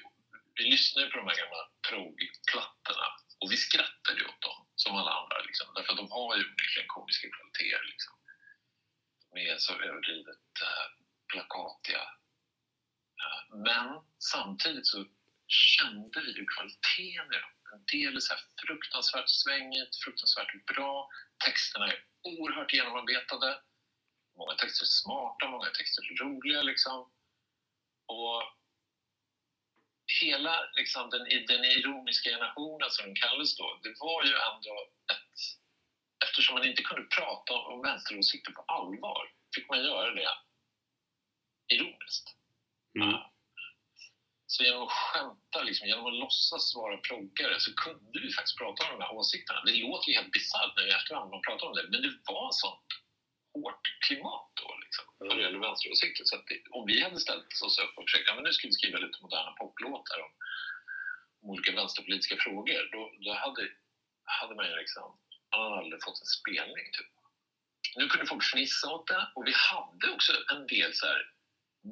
[0.59, 3.09] vi lyssnade på de här gamla progplattorna
[3.41, 5.39] och vi skrattade åt dem som alla andra.
[5.49, 7.85] Liksom, därför att de har ju onekligen komiska kvaliteter.
[7.93, 8.15] Liksom.
[9.31, 10.87] De är så överdrivet äh,
[11.33, 12.05] plakatiga.
[13.25, 13.89] Äh, men
[14.33, 14.99] samtidigt så
[15.47, 17.55] kände vi ju kvaliteten i dem.
[17.75, 18.35] En del är så
[18.67, 21.09] fruktansvärt svängigt, fruktansvärt bra.
[21.45, 23.61] Texterna är oerhört genomarbetade.
[24.39, 26.63] Många texter är smarta, många texter är roliga.
[26.63, 27.11] Liksom.
[28.07, 28.43] Och
[30.21, 34.75] hela liksom, den, den ironiska generationen som den kallades då, det var ju ändå
[35.13, 35.35] ett...
[36.25, 39.23] Eftersom man inte kunde prata om vänsteråsikter på allvar
[39.55, 40.29] fick man göra det
[41.75, 42.27] ironiskt.
[42.99, 43.11] Mm.
[43.11, 43.31] Ja.
[44.47, 48.85] Så genom att skämta, liksom, genom att låtsas vara proggare så kunde vi faktiskt prata
[48.85, 49.63] om de här åsikterna.
[49.67, 52.51] Det låter ju helt bisarrt när vi efterhand man pratar om det, men det var
[52.53, 53.04] sånt
[53.55, 56.25] hårt klimat då liksom, när det gäller vänsteråsikter.
[56.25, 58.73] Så det, om vi hade ställt oss upp och försökt, ja, men nu ska vi
[58.73, 60.33] skriva lite moderna poplåtar om,
[61.43, 63.63] om olika vänsterpolitiska frågor, då, då hade,
[64.25, 65.07] hade man ju liksom,
[65.51, 67.13] man hade aldrig fått en spelning typ.
[67.97, 71.21] Nu kunde folk fnissa åt det och vi hade också en del så här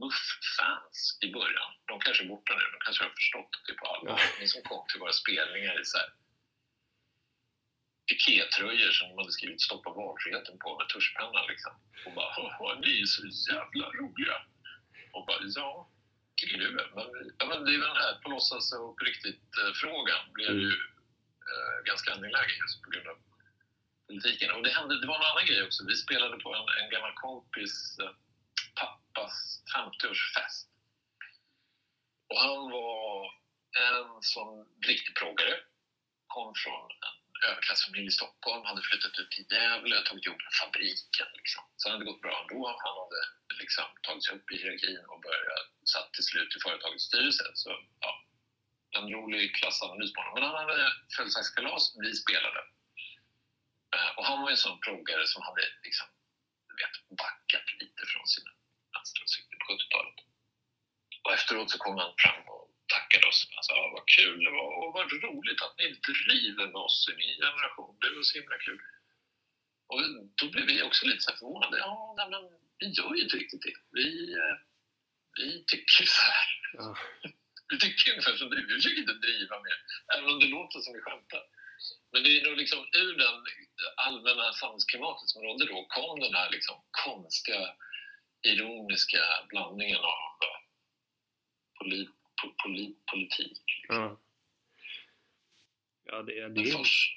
[0.01, 1.71] Muff-fans i början.
[1.87, 4.21] De kanske är borta nu, de kanske har förstått det på allvar.
[4.41, 4.47] Ja.
[4.47, 6.09] som kom till våra spelningar i så här
[8.09, 11.73] pikétröjor som de hade skrivit “Stoppa valfriheten” på med tuschpenna liksom.
[12.07, 14.37] Och bara ni är så jävla roliga”.
[15.13, 15.91] Och bara “Ja,
[16.37, 20.33] tycker du men, ja, men det är den här på låtsas och på riktigt-frågan eh,
[20.33, 20.73] blev ju
[21.51, 23.19] eh, ganska angelägen just på grund av
[24.07, 24.51] politiken.
[24.51, 25.85] Och det, hände, det var en annan grej också.
[25.87, 28.13] Vi spelade på en, en gammal kompis eh,
[28.81, 30.67] pappas 50-årsfest.
[32.29, 33.25] Och han var
[33.89, 35.57] en sån riktig proggare.
[36.27, 41.29] Kom från en överklassfamilj i Stockholm, hade flyttat ut till Gävle, tagit jobb på fabriken.
[41.39, 41.63] Liksom.
[41.77, 42.61] Så det hade gått bra ändå.
[42.87, 43.21] Han hade
[43.63, 47.45] liksom tagit sig upp i hierarkin och börjat, satt till slut i företagets styrelse.
[47.63, 47.71] Så
[48.05, 48.13] ja,
[48.99, 50.35] en rolig klassanalys på honom.
[50.35, 52.61] Men han hade födelsedagskalas, vi spelade.
[53.95, 56.09] Eh, och han var en sån proggare som hade liksom,
[56.69, 58.51] du vet, backat lite från sina
[58.95, 60.19] vänsteråsikter på 70-talet.
[61.25, 62.62] Och efteråt så kom han fram och
[62.95, 63.41] tackade oss.
[63.55, 66.99] Han sa, "Ja, vad kul det var och vad roligt att ni driver med oss
[67.11, 67.93] i min generation.
[68.01, 68.81] Det var så himla kul.
[69.91, 70.01] Och
[70.39, 71.79] då blev vi också lite så förvånade.
[71.79, 72.43] Ja, nej, men
[72.81, 73.77] vi gör ju inte riktigt det.
[73.99, 74.57] Vi, eh,
[75.39, 76.49] vi tycker så här.
[76.73, 76.97] Ja.
[77.69, 78.67] Vi tycker ungefär som du.
[78.67, 79.79] Vi försöker inte driva mer,
[80.15, 81.43] även om det låter som vi skämtar.
[82.13, 83.37] Men det är nog liksom ur den
[83.97, 87.75] allmänna samhällsklimatet som rådde då kom den här liksom konstiga,
[88.43, 90.61] ironiska blandningen av eh,
[92.43, 93.61] poli, po, poli, politik.
[93.89, 94.19] Ja.
[96.05, 97.17] Ja, det, det, är, först,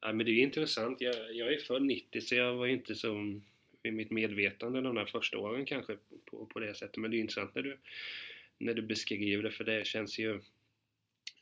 [0.00, 1.00] ja, men det är intressant.
[1.00, 3.40] Jag, jag är född 90 så jag var inte så
[3.82, 6.96] i mitt medvetande de där första åren kanske på, på det sättet.
[6.96, 7.78] Men det är intressant när du,
[8.58, 10.40] när du beskriver det för det känns ju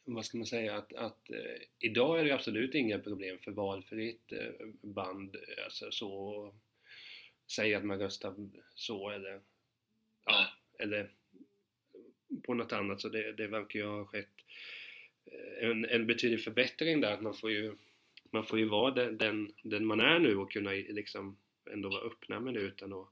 [0.04, 4.32] vad ska man säga, att, att eh, idag är det absolut inga problem för valfritt
[4.32, 6.54] eh, band, alltså så,
[7.46, 8.34] säga att man röstar
[8.74, 9.40] så eller,
[10.24, 10.46] ja,
[10.78, 11.10] eller
[12.44, 14.28] på något annat, så det, det verkar ju ha skett
[15.24, 17.76] eh, en, en betydlig förbättring där, att man får ju,
[18.30, 21.38] man får ju vara den, den, den man är nu och kunna liksom
[21.72, 23.08] ändå vara öppna med det utan att,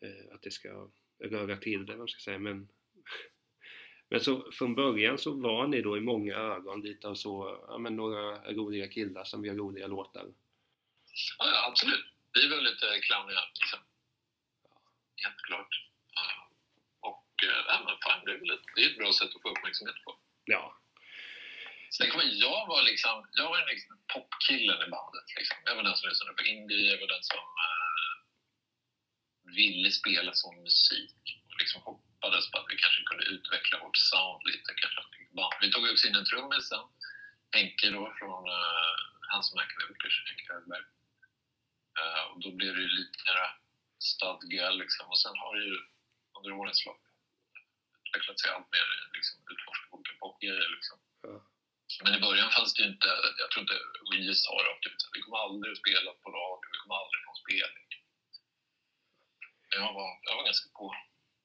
[0.00, 2.68] eh, att det ska röra till det, vad man ska säga, men
[4.08, 7.78] men så från början så var ni då i många ögon lite av så, ja
[7.78, 10.26] men några roliga killar som gör roliga låtar.
[11.38, 12.04] ja, ja, absolut.
[12.34, 13.40] Vi är väl lite clowniga.
[13.60, 13.78] Liksom.
[15.16, 15.86] Helt klart.
[17.42, 17.48] Ja.
[17.48, 19.48] Eh, ja, men fan, det är väl ett, det är ett bra sätt att få
[19.50, 20.18] uppmärksamhet på.
[20.44, 20.62] Ja,
[21.90, 25.28] Sen kommer jag var liksom, jag var liksom popkillen i bandet.
[25.36, 25.56] Liksom.
[25.64, 28.14] Jag var den som lyssnade på indie, jag var den som eh,
[29.58, 31.22] ville spela sån musik.
[31.48, 34.74] Och liksom hoppades på att vi kanske kunde utveckla vårt sound lite.
[34.82, 35.00] Kanske.
[35.36, 35.54] Band.
[35.60, 36.86] Vi tog också in en trummis sen.
[37.56, 38.96] Henke då från uh,
[39.32, 40.84] Hans Macworkers, Henke Högberg.
[41.98, 43.32] Eh, och då blev det ju lite
[43.98, 45.08] stadga liksom.
[45.08, 45.78] Och sen har det ju
[46.36, 47.05] under årens lopp
[48.06, 50.98] utvecklat sig allt mer, liksom, utforskat olika popgrejer liksom.
[51.22, 51.36] ja.
[52.04, 53.10] Men i början fanns det ju inte,
[53.42, 53.78] jag tror inte
[54.12, 57.30] vi sa rakt ut vi kommer aldrig att spela på radio, vi kommer aldrig få
[57.34, 57.88] en spelning.
[59.80, 60.86] Jag var, jag var ganska på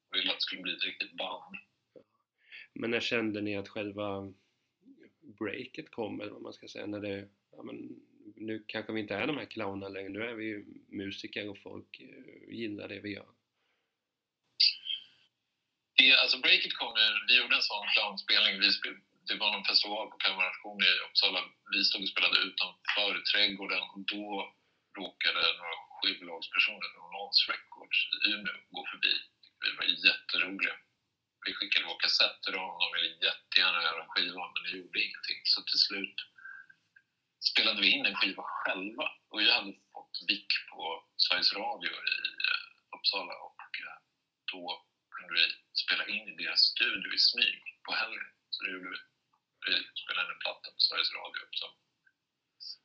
[0.08, 1.56] och ville att det skulle bli ett riktigt band.
[2.74, 4.34] Men när kände ni att själva
[5.21, 7.76] breaket kom, eller vad man ska säga, när det, ja men
[8.36, 11.58] nu kanske vi inte är de här clownerna längre, nu är vi ju musiker och
[11.58, 13.30] folk eh, gillar det vi gör.
[16.02, 18.96] Det, alltså breaket kom ju, vi gjorde en sån clownspelning, vi spel,
[19.28, 21.42] det var någon festival på Kalmar Nation i Uppsala.
[21.74, 24.26] Vi stod och spelade utanför trädgården och då
[25.00, 29.16] råkade några skivbolagspersoner från Nons Records i Umeå gå förbi.
[29.64, 30.76] Vi var jätteroliga.
[31.46, 35.00] Vi skickade vår kassett till dem, de ville jättegärna göra en skiva men det gjorde
[35.08, 35.40] ingenting.
[35.54, 36.18] Så till slut
[37.50, 40.80] spelade vi in en skiva själva och vi hade fått vick på
[41.24, 43.98] Sveriges Radio i eh, Uppsala och eh,
[44.52, 44.64] då
[45.14, 48.28] kunde vi spela in i deras studio i smyg på helgen.
[48.50, 49.00] Så det gjorde vi.
[49.66, 51.42] Vi spelade in en platta på Sveriges Radio.
[51.52, 51.68] Så.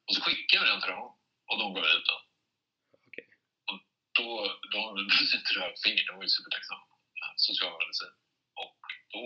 [0.07, 1.19] Och så skickade vi den till dem
[1.49, 2.23] och de gav ut den.
[3.07, 3.29] Okej.
[3.69, 3.79] Och
[4.19, 4.29] då,
[5.75, 6.87] ett finger, de var ju supertacksamma.
[7.21, 8.15] Ja, Socialmedicin.
[8.63, 8.81] Och
[9.13, 9.23] då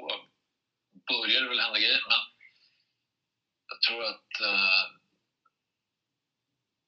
[1.09, 2.23] började det väl hända grejer, men
[3.71, 4.85] jag tror att eh,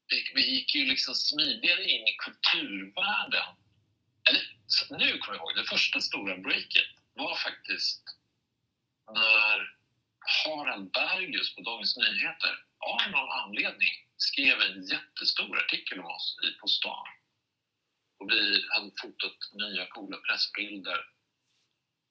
[0.08, 3.61] vi, vi gick ju liksom smidigare in i kulturvärlden.
[4.72, 8.02] Så nu kommer jag ihåg, det första stora breaket var faktiskt
[9.12, 9.76] när
[10.44, 16.60] Harald Bergius på Dagens Nyheter av någon anledning skrev en jättestor artikel om oss i
[16.60, 17.06] På stan.
[18.18, 21.00] Och vi hade fotat nya coola pressbilder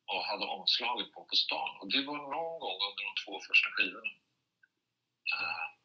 [0.06, 1.78] och hade omslaget på På stan.
[1.80, 4.12] Och det var någon gång under de två första skivorna.
[5.34, 5.81] Eh,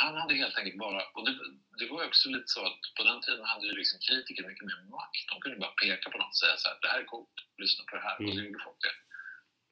[0.00, 1.34] Eh, han hade helt enkelt bara, och det,
[1.78, 4.90] det var också lite så att på den tiden hade ju liksom kritiker mycket mer
[4.90, 5.22] makt.
[5.30, 7.84] De kunde bara peka på något och säga så här, det här är coolt, lyssna
[7.88, 8.16] på det här.
[8.20, 8.44] Och så Mm.
[8.46, 8.94] gjorde folk det.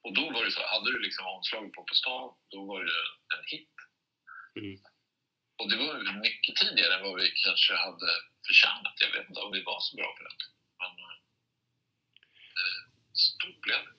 [0.04, 2.90] Och då var det så, hade du liksom omslaget på På stan, då var det
[3.36, 3.74] en hit.
[4.60, 4.76] Mm.
[5.60, 8.08] Och det var mycket tidigare än vad vi kanske hade
[8.46, 8.94] förtjänat.
[9.04, 10.34] Jag vet inte om vi var så bra på det.
[10.80, 10.90] Men
[12.60, 12.80] eh,
[13.26, 13.92] stort blev det.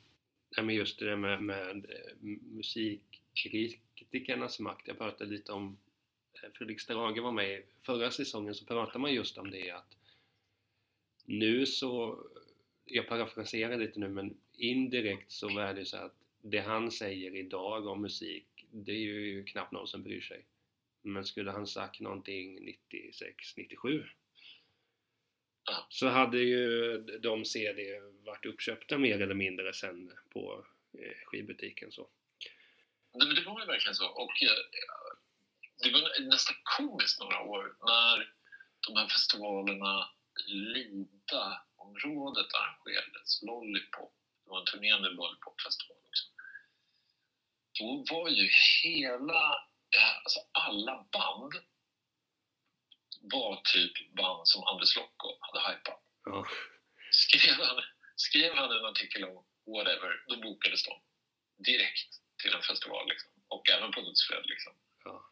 [0.55, 2.13] Nej, men just det där med, med eh,
[2.57, 4.87] musikkritikernas makt.
[4.87, 5.79] Jag pratade lite om, eh,
[6.54, 9.97] Fredrik Strage var med förra säsongen så pratade man just om det att
[11.25, 12.23] nu så,
[12.86, 17.88] jag parafraserar lite nu men indirekt så är det så att det han säger idag
[17.88, 20.45] om musik, det är ju knappt någon som bryr sig.
[21.02, 24.06] Men skulle han sagt någonting 96, 97
[25.65, 25.88] Ja.
[25.89, 32.10] så hade ju de CD varit uppköpta mer eller mindre sen på eh, skivbutiken så.
[33.13, 34.10] Det var ju verkligen så.
[34.10, 35.09] Och eh,
[35.79, 38.33] det var nästan komiskt några år när
[38.87, 40.09] de här festivalerna
[40.47, 44.13] Lida-området arrangerades, Lollipop.
[44.43, 46.25] Det var en turnerande Lollipop-festival också.
[47.79, 48.49] Då var ju
[48.83, 49.53] hela,
[49.95, 51.53] eh, alltså alla band
[53.21, 56.03] var typ band som Anders Lokko hade hypat.
[56.25, 56.45] Ja,
[57.11, 57.83] Skrev han,
[58.15, 61.01] skrev han en artikel om whatever, då bokades de
[61.63, 62.09] direkt
[62.41, 63.31] till en festival liksom.
[63.47, 64.45] och även på Hultsfred.
[64.45, 64.73] Liksom.
[65.03, 65.23] ja,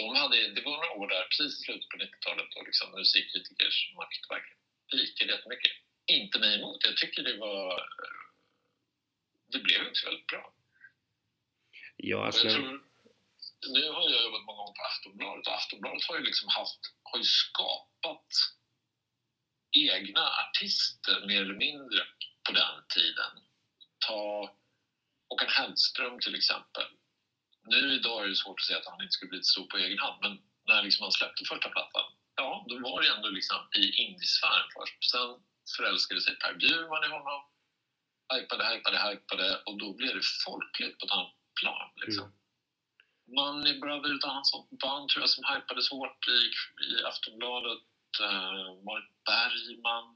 [0.00, 3.92] De hade, det var några år där, precis i slutet på 90-talet, då liksom musikkritikers
[3.96, 4.60] makt verkligen
[4.90, 5.72] pikade jättemycket.
[6.06, 7.88] Inte mig emot, jag tycker det var...
[9.52, 10.54] Det blev inte så väldigt bra.
[11.96, 12.82] ja alltså, tror,
[13.68, 17.18] nu har jag jobbat många år på Aftonbladet och Aftonbladet har ju liksom haft, har
[17.18, 18.28] ju skapat
[19.70, 22.00] egna artister mer eller mindre
[22.46, 23.32] på den tiden.
[24.06, 24.56] Ta
[25.28, 26.86] Håkan Hellström till exempel.
[27.66, 29.98] Nu idag är det svårt att säga att han inte skulle blivit stor på egen
[29.98, 30.32] hand, men
[30.68, 35.10] när liksom han släppte första plattan, ja, då var det ändå liksom i indiesfären först.
[35.10, 35.30] Sen
[35.76, 37.40] förälskade sig Per Bjurman i honom,
[38.34, 41.90] hypade, hypade, hypade och då blev det folkligt på ett annat plan.
[42.04, 42.24] Liksom.
[42.24, 42.36] Mm.
[43.38, 46.40] Money Brother hans sånt band tror jag som hypades hårt i,
[46.86, 47.84] i Aftonbladet.
[48.20, 50.14] Uh, Marit Bergman.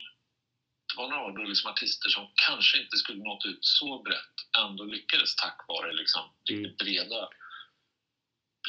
[0.97, 5.65] Några då liksom artister som kanske inte skulle nått ut så brett ändå lyckades tack
[5.69, 6.75] vare liksom Mm.
[6.79, 7.29] breda,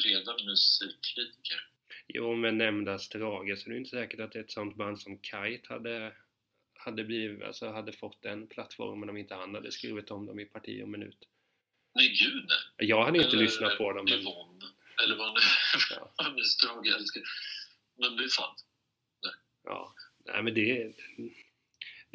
[0.02, 1.68] breda musikkritiker.
[2.08, 5.72] jo men nämnda Strage så det är inte säkert att ett sånt band som Kite
[5.72, 6.16] hade
[6.78, 10.44] hade, blivit, alltså hade fått den plattformen om inte han hade skrivit om dem i
[10.44, 11.18] parti och minut.
[11.94, 12.88] Nej, gud nej.
[12.88, 14.64] Jag hade inte Eller lyssnat på dem men Yvonne.
[15.04, 15.40] Eller vad nu
[15.90, 16.44] Ja.
[16.44, 17.22] Strage älskar.
[17.98, 18.64] Men det är sant.
[19.64, 20.94] Ja, nej men det,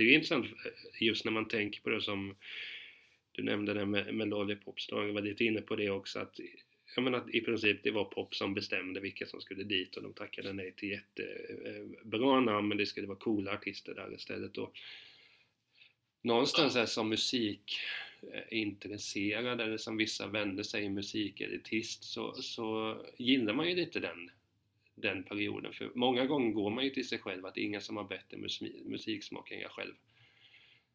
[0.01, 2.35] det är ju intressant eh, just när man tänker på det som
[3.31, 6.39] du nämnde det med, med Lollipop, jag var lite inne på det också att
[6.95, 10.03] jag menar att i princip det var pop som bestämde vilka som skulle dit och
[10.03, 14.73] de tackade nej till jättebra namn men det skulle vara coola artister där istället och
[16.21, 23.53] någonstans är som musikintresserad eh, eller som vissa vänder sig i musikelitist så, så gillar
[23.53, 24.31] man ju lite den
[24.95, 25.73] den perioden.
[25.73, 28.03] För många gånger går man ju till sig själv att det är ingen som har
[28.03, 29.93] bättre mus- musiksmak än jag själv.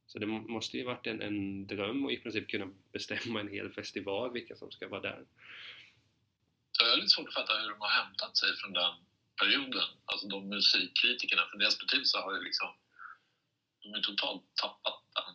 [0.06, 3.48] Så det må- måste ju varit en, en dröm att i princip kunna bestämma en
[3.48, 5.26] hel festival vilka som ska vara där.
[6.78, 8.94] Jag har lite svårt att fatta hur de har hämtat sig från den
[9.40, 9.88] perioden.
[10.04, 12.68] Alltså de musikkritikerna, för deras betydelse har ju liksom...
[13.82, 15.34] De har ju totalt tappat den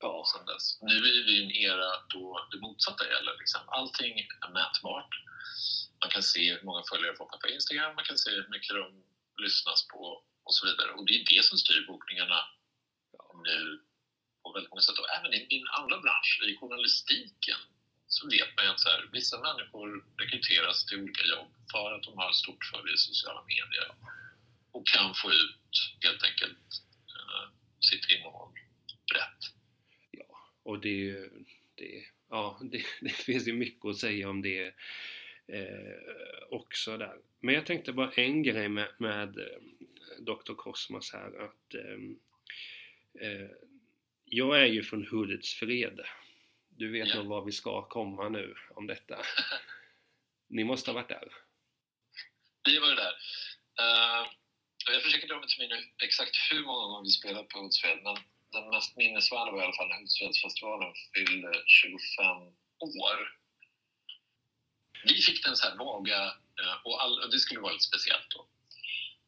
[0.00, 0.82] Ja, sedan dess.
[0.82, 3.38] Nu är vi i en era då det motsatta gäller.
[3.38, 3.60] Liksom.
[3.66, 5.12] Allting är mätbart.
[6.06, 8.74] Man kan se hur många följare folk har på Instagram, man kan se hur mycket
[8.80, 8.86] de
[9.44, 10.02] lyssnas på
[10.46, 10.90] och så vidare.
[10.96, 12.40] Och det är det som styr bokningarna
[13.48, 13.58] nu
[14.42, 14.98] på väldigt många sätt.
[14.98, 17.60] Och även i min andra bransch, i journalistiken,
[18.08, 19.88] så vet man ju att så här, vissa människor
[20.22, 23.88] rekryteras till olika jobb för att de har stort följe i sociala medier
[24.72, 26.66] och kan få ut helt enkelt
[27.14, 27.44] eh,
[27.88, 28.52] sitt innehåll
[29.12, 29.42] brett.
[30.10, 30.26] ja.
[30.62, 31.30] och det är ju...
[31.74, 34.74] Det, ja, det, det finns ju mycket att säga om det
[35.48, 37.18] eh, också där.
[37.40, 39.58] Men jag tänkte bara en grej med, med eh,
[40.18, 40.54] Dr.
[40.54, 42.18] Kosmos här att ehm,
[43.20, 43.50] eh,
[44.24, 46.00] jag är ju från Hultsfred.
[46.68, 47.14] Du vet Ja.
[47.16, 49.18] nog var vi ska komma nu om detta.
[50.48, 51.28] Ni måste ha varit där?
[52.64, 53.14] Vi var där.
[53.80, 54.30] Eh,
[54.92, 58.16] jag försöker dra mig till minne exakt hur många gånger vi spelat på Hultsfred, men
[58.52, 62.26] den mest minnesvärda var i alla fall när Hultsfredsfestivalen fyllde 25
[62.78, 63.18] år.
[65.08, 66.20] Vi fick den så här vaga,
[66.60, 68.40] eh, och, all, och det skulle vara lite speciellt då.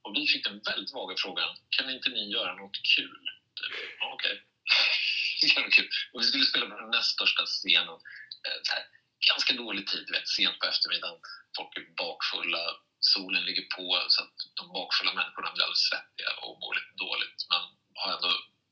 [0.03, 3.23] Och vi fick den väldigt vaga frågan, kan inte ni göra något kul?
[3.59, 4.43] Typ, ja, Okej.
[5.41, 5.89] Det kul.
[6.13, 7.99] Och vi skulle spela på den näst största scenen.
[8.47, 8.85] Eh, så här,
[9.31, 11.21] ganska dålig tid, du vet, sent på eftermiddagen.
[11.57, 12.65] Folk är bakfulla,
[13.01, 17.41] solen ligger på så att de bakfulla människorna blir alldeles svettiga och mår lite dåligt
[17.51, 17.63] men
[18.01, 18.31] har ändå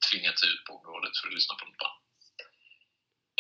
[0.09, 2.01] tvingats ut på området för att lyssna på något band.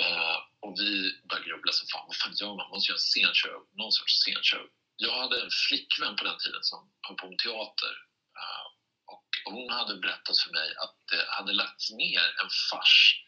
[0.04, 2.56] Eh, och vi började grubbla som fan, vad fan gör man?
[2.56, 4.64] Man måste göra en scenshow, någon sorts scenshow.
[4.96, 7.94] Jag hade en flickvän på den tiden som höll på med teater
[8.40, 8.66] eh,
[9.10, 13.22] och hon hade berättat för mig att det hade lagts ner en fars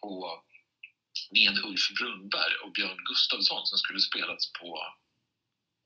[0.00, 0.42] på
[1.30, 4.94] med Ulf Brunnberg och Björn Gustafsson som skulle spelats på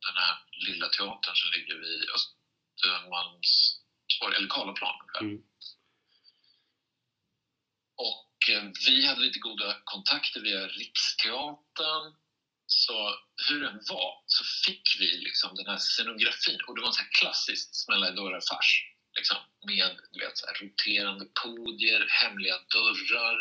[0.07, 0.35] den här
[0.67, 3.81] lilla teatern som ligger vid Östermalms
[4.21, 4.95] torg, eller Karlaplan.
[5.21, 5.43] Mm.
[7.97, 12.15] Och Eh, vi hade lite goda kontakter via Riksteatern.
[12.67, 12.97] Så
[13.49, 17.05] hur den var så fick vi liksom den här scenografin och det var en sån
[17.05, 18.71] här klassisk smälla i dörrar-fars.
[19.19, 23.37] Liksom, med du vet, så här, roterande podier, hemliga dörrar,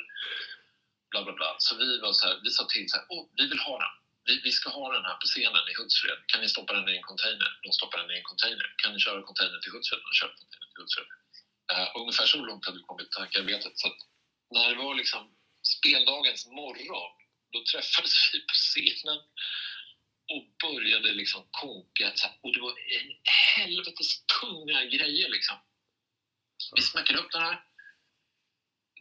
[1.12, 1.55] bla bla bla.
[1.60, 3.93] Så vi var så här, vi sa till så här, Åh, vi vill ha den.
[4.28, 6.20] Vi, vi ska ha den här på scenen i Hultsfred.
[6.32, 7.49] Kan ni stoppa den i en container?
[7.64, 8.68] De stoppar den i en container.
[8.82, 10.01] Kan ni köra containern till Hultsfred?
[10.07, 11.10] De kör containern till Hultsfred.
[11.74, 13.74] Uh, ungefär så långt hade vi kommit i tankearbetet.
[13.82, 13.99] Så att
[14.52, 15.36] när det var liksom
[15.78, 17.12] speldagens morgon,
[17.52, 19.18] då träffades vi på scenen
[20.34, 21.47] och började liksom
[22.22, 23.12] här, och det var en
[23.56, 25.58] helvetes tunga grejer liksom.
[26.76, 27.64] Vi smäckade upp den här.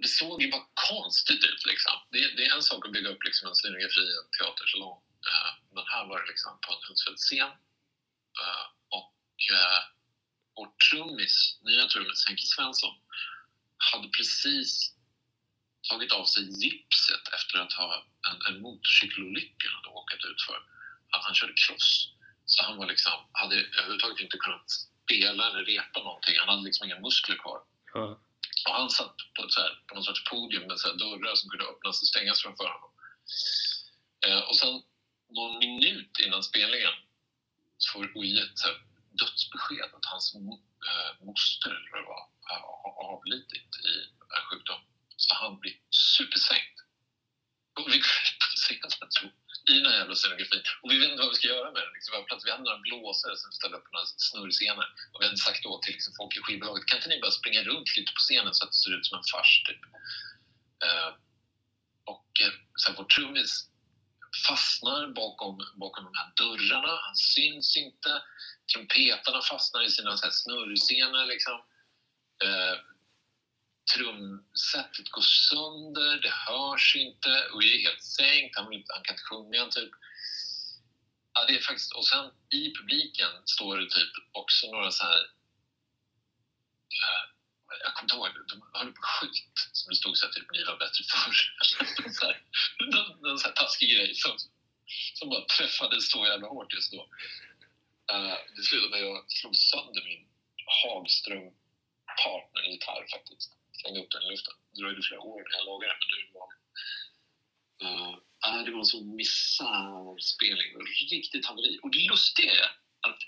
[0.02, 1.92] Det såg ju bara konstigt ut liksom.
[2.10, 4.98] Det, det är en sak att bygga upp liksom en scenografi i en teatersalong.
[5.28, 7.52] Uh, men här var det liksom på en Hultsfredsscen.
[8.42, 9.14] Uh, och
[9.52, 9.82] uh,
[10.56, 12.94] vår trummis, nya trummis Henke Svensson,
[13.76, 14.97] hade precis
[15.82, 20.58] tagit av sig gipset efter att ha en, en motorcykelolycka han hade råkat ut för.
[21.10, 22.12] Att han körde cross.
[22.46, 26.34] Så han var liksom, hade överhuvudtaget inte kunnat spela eller repa någonting.
[26.38, 27.60] Han hade liksom inga muskler kvar.
[27.94, 28.20] Ja.
[28.66, 31.34] Och han satt på, ett så här, på någon sorts podium med så här dörrar
[31.34, 32.90] som kunde öppnas och stängas framför honom.
[34.26, 34.82] Eh, och sen
[35.28, 36.94] någon minut innan spelningen
[37.78, 38.78] så får OI ett så här
[39.20, 42.24] dödsbesked att hans eh, moster eller vad det var,
[42.82, 43.92] har avlidit i
[44.36, 44.80] en sjukdom.
[45.24, 45.76] Så han blir
[46.16, 46.78] supersänkt.
[47.76, 49.24] Och vi går ut på scenen så,
[49.72, 50.62] i den här jävla scenografin.
[50.82, 51.92] Och vi vet inte vad vi ska göra med den.
[51.96, 52.10] Liksom.
[52.12, 54.86] Vi, har hade några blåsare som ställde upp några snurrscener.
[55.12, 57.62] Och vi hade sagt åt till liksom, folk i skivbolaget, kan inte ni bara springa
[57.70, 59.82] runt lite på scenen så att det ser ut som en fars typ.
[60.86, 61.10] Uh,
[62.14, 63.52] och eh, uh, sen vår trummis
[64.48, 66.94] fastnar bakom, bakom de här dörrarna.
[67.06, 68.22] Han syns inte.
[68.72, 71.58] Trumpetarna fastnar i sina så här snurrscener liksom.
[72.44, 72.76] Uh,
[73.94, 78.56] trumsetet går sönder, det hörs inte och är helt sänkt.
[78.56, 79.92] Han, vill, han kan inte sjunga typ.
[81.34, 85.20] Ja, det är faktiskt, och sen i publiken står det typ också några så här...
[86.98, 87.24] Eh,
[87.84, 90.64] jag kommer inte ihåg, de höll på skit som det stod så här typ ni
[90.64, 91.36] var bättre förr.
[92.94, 94.36] någon, någon så här taskig grej som,
[95.14, 97.02] som bara träffade så jävla hårt just då.
[98.12, 100.28] Uh, det slutade med att jag slog sönder min
[100.82, 101.52] Hagström
[102.24, 104.54] partnergitarr faktiskt slänga upp den i luften.
[104.70, 106.60] Det dröjde flera år när jag lagade den, men nu är den.
[107.84, 108.14] Uh,
[108.46, 110.70] äh, det var en sån misär spelning.
[111.10, 111.78] Riktigt haveri.
[111.82, 112.70] Och det lustiga är
[113.08, 113.20] att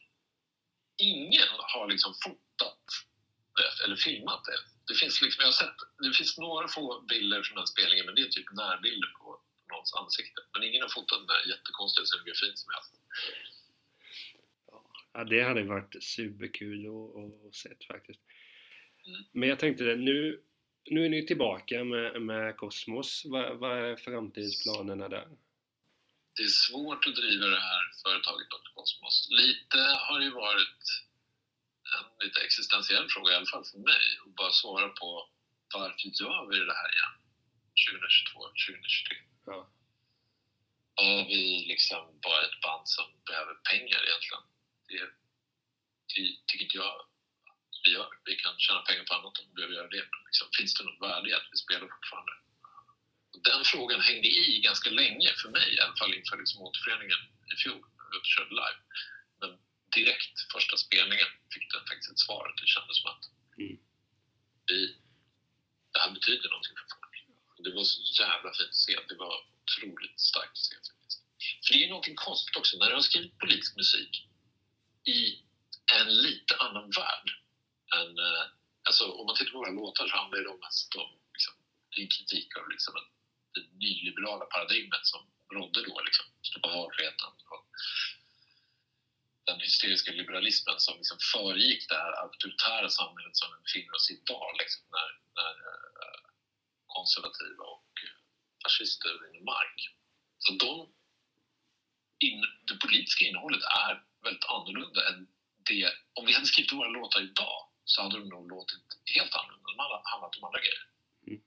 [0.96, 2.84] ingen har liksom fotat
[3.56, 4.58] det, eller filmat det.
[4.88, 8.14] Det finns, liksom, jag har sett, det finns några få bilder från den spelningen, men
[8.14, 9.40] det är typ närbilder på
[9.70, 10.40] någons ansikte.
[10.52, 12.94] Men ingen har fotat den där jättekonstiga scenografin som jag haft.
[15.12, 18.20] Ja, det hade varit superkul att, se faktiskt.
[19.32, 20.40] Men jag tänkte det, nu,
[20.90, 23.22] nu är ni tillbaka med, med Cosmos.
[23.24, 25.28] Vad, vad är framtidsplanerna där?
[26.36, 28.70] Det är svårt att driva det här företaget Dr.
[28.74, 29.28] Cosmos.
[29.30, 30.82] Lite har det ju varit
[31.96, 35.28] en lite existentiell fråga, i alla fall för mig, att bara svara på
[35.74, 37.14] varför gör vi det här igen?
[37.90, 39.16] 2022, 2023.
[39.46, 39.58] Ja.
[40.96, 44.44] Är vi liksom bara ett band som behöver pengar egentligen?
[44.88, 45.02] Det,
[46.10, 47.09] det tycker inte jag
[47.90, 48.10] vi gör.
[48.28, 50.04] Vi kan tjäna pengar på annat om vi behöver göra det.
[50.10, 52.34] Men liksom, finns det något värde i att vi spelar fortfarande?
[53.32, 57.20] Och den frågan hängde i ganska länge för mig, i alla fall inför liksom återföreningen
[57.52, 58.80] i fjol, när vi körde live.
[59.40, 59.50] Men
[59.98, 62.44] direkt första spelningen fick den faktiskt ett svar.
[62.60, 63.24] Det kändes som att
[63.58, 63.76] Mm.
[64.66, 64.78] vi,
[65.92, 67.14] det här betyder någonting för folk.
[67.64, 68.94] Det var så jävla fint att se.
[69.08, 70.76] Det var otroligt starkt att se.
[71.64, 74.12] För det är någonting konstigt också, när du har skrivit politisk musik
[75.04, 75.18] i
[75.98, 77.28] en lite annan värld
[77.94, 78.44] men eh,
[78.88, 81.54] Alltså om man tittar på våra låtar så handlar det mest om liksom,
[81.96, 82.94] en kritik av liksom,
[83.54, 85.22] det nyliberala paradigmet som
[85.54, 86.00] rådde då.
[86.00, 86.26] Liksom,
[86.62, 87.66] på valfriheten och
[89.46, 94.14] den hysteriska liberalismen som liksom föregick det här auktoritära samhället som vi befinner oss i
[94.14, 94.50] idag.
[94.62, 95.54] Liksom, när, när
[96.02, 96.20] eh,
[96.86, 98.16] konservativa och eh,
[98.62, 99.78] fascister vinner mark.
[100.38, 100.72] Så de,
[102.26, 103.92] in, det politiska innehållet är
[104.24, 105.28] väldigt annorlunda än
[105.68, 105.92] det.
[106.14, 108.86] Om vi hade skrivit våra låtar idag så hade de nog låtit
[109.16, 109.68] helt annorlunda.
[109.72, 110.82] De hade handlat om andra grejer.
[111.26, 111.40] Mm.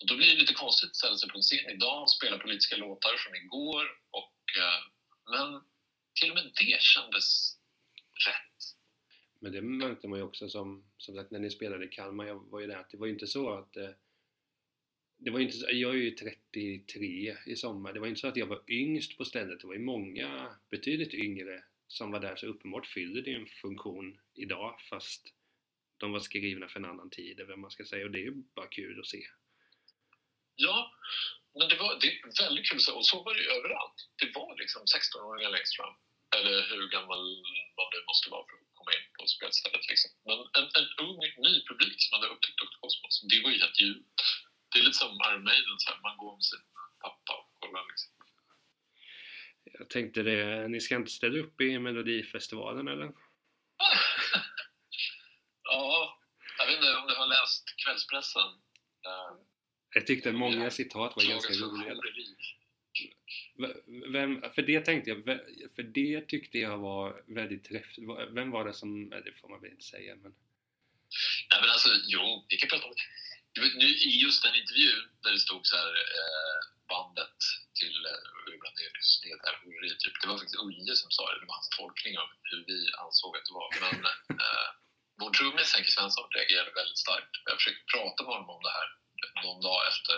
[0.00, 2.38] Och då blir det lite konstigt att ställa sig på en scen idag och spela
[2.38, 3.84] politiska låtar från igår.
[4.10, 4.80] Och, eh,
[5.32, 5.48] men
[6.18, 7.28] till och med det kändes
[8.28, 8.60] rätt.
[9.40, 12.50] Men det märkte man ju också som, som sagt när ni spelade i Kalmar, jag
[12.50, 13.90] var ju där, det var ju inte så att eh,
[15.18, 18.46] det var inte jag är ju 33 i sommar, det var inte så att jag
[18.46, 22.86] var yngst på stället, det var ju många betydligt yngre som var där, så uppenbart
[22.86, 25.22] fyller det en funktion idag fast
[25.96, 28.28] de var skrivna för en annan tid, eller vad man ska säga, och det är
[28.30, 29.22] ju bara kul att se.
[30.56, 30.78] Ja,
[31.56, 32.80] men det var det är väldigt kul.
[32.98, 33.98] Och så var det ju överallt.
[34.20, 35.94] Det var liksom 16-åringar längst fram.
[36.36, 37.22] Eller hur gammal
[37.78, 39.84] man nu måste vara för att komma in på spelstället.
[39.90, 40.10] Liksom.
[40.28, 42.78] Men en, en ung, ny publik som hade upptäckt Dr.
[42.80, 44.18] Cosmos, det var ju helt ljuvt.
[44.68, 46.64] Det är lite som Iron Maiden, så här, man går med sin
[47.04, 47.84] pappa och kollar.
[47.92, 48.10] Liksom.
[49.64, 53.06] Jag tänkte det, ni ska inte ställa upp i Melodifestivalen eller?
[55.64, 56.18] Ja,
[56.58, 58.42] jag vet inte om du har läst kvällspressen.
[59.06, 59.36] Eh,
[59.94, 61.94] Jag tyckte många citat var ganska roliga.
[64.12, 65.24] Vem, för det tänkte jag,
[65.74, 67.98] för det tyckte jag var väldigt träff...
[68.30, 70.34] Vem var det som, det får man väl inte säga men...
[71.50, 73.02] Nej men alltså, jo, vi kan prata om det.
[73.52, 76.58] Du vet, nu i just den intervjun där det stod så här eh,
[76.88, 77.36] bandet
[77.82, 77.98] till
[78.52, 79.32] Urbanelius, det
[79.64, 80.16] horeri, typ.
[80.20, 83.32] Det var faktiskt Uje som sa det, det var hans tolkning av hur vi ansåg
[83.36, 83.68] att det var.
[83.84, 83.96] Men
[84.44, 84.68] eh,
[85.20, 87.32] vår trummis Henke Svensson reagerade väldigt starkt.
[87.48, 88.88] Jag försökte prata med honom om det här
[89.44, 90.16] någon dag efter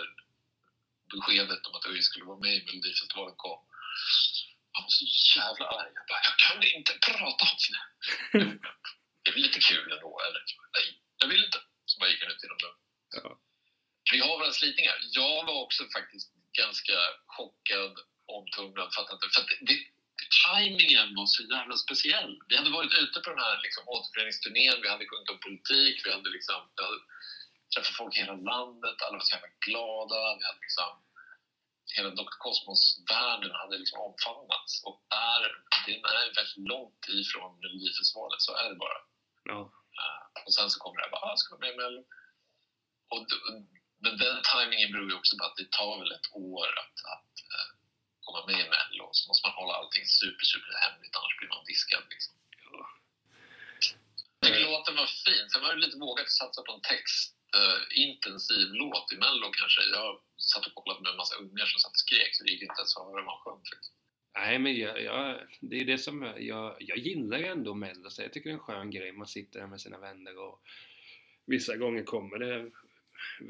[1.13, 3.61] beskedet om att Uje skulle vara med i Melodifestivalen kom.
[4.73, 5.05] Han var så
[5.37, 5.91] jävla arg.
[5.99, 7.85] Jag bara, jag kan inte prata om det.
[9.21, 10.41] Det är väl lite kul ändå, eller?
[10.75, 10.87] Nej,
[11.21, 11.59] jag vill inte.
[11.89, 12.81] Så bara gick han ut genom dörren.
[13.17, 13.39] Ja.
[14.11, 14.97] Vi har våra slitningar.
[15.19, 16.97] Jag var också faktiskt ganska
[17.35, 17.93] chockad,
[18.35, 19.29] omtumlad, fattar inte.
[19.33, 19.77] För att det,
[20.45, 22.33] timingen var så jävla speciell.
[22.49, 26.09] Vi hade varit ute på den här liksom, återföreningsturnén, vi hade sjungit om politik, vi
[26.15, 26.99] hade, liksom, vi hade
[27.73, 30.19] träffat folk i hela landet, alla var så jävla glada.
[30.39, 30.91] Vi hade liksom,
[31.95, 32.37] hela Dr.
[32.43, 34.71] Cosmos-världen hade liksom omfamnats.
[34.87, 34.99] Och
[35.33, 35.41] är,
[35.85, 38.99] den är väldigt långt ifrån Melodifestivalen, så är det bara.
[39.51, 39.59] Ja.
[39.99, 42.01] Eh, och sen så kommer det här, bara, ah, ska vara med i Mello.
[43.13, 43.27] Och,
[44.03, 47.33] men den timingen beror ju också på att det tar väl ett år att, att
[47.53, 47.69] eh,
[48.25, 49.05] komma med i Mello.
[49.17, 52.03] Så måste man hålla allting super, super hemligt, annars blir man diskad.
[52.13, 52.33] Liksom.
[52.65, 52.79] Ja.
[54.39, 55.45] Jag tycker låten var fin.
[55.49, 59.81] Sen var det lite vågat att satsa på en textintensiv låt i Mello kanske.
[59.97, 60.09] Jag
[60.51, 62.81] satt och kollade med en massa ungar som satt och skrek så det gick inte
[62.81, 63.63] ens att höra vad han sjöng.
[63.71, 63.93] faktiskt.
[64.37, 68.33] Nej men jag, jag, det är det som, jag, jag gillar ändå Mello, så jag
[68.33, 69.11] tycker det är en skön grej.
[69.11, 70.61] Man sitter där med sina vänner och
[71.45, 72.71] vissa gånger kommer det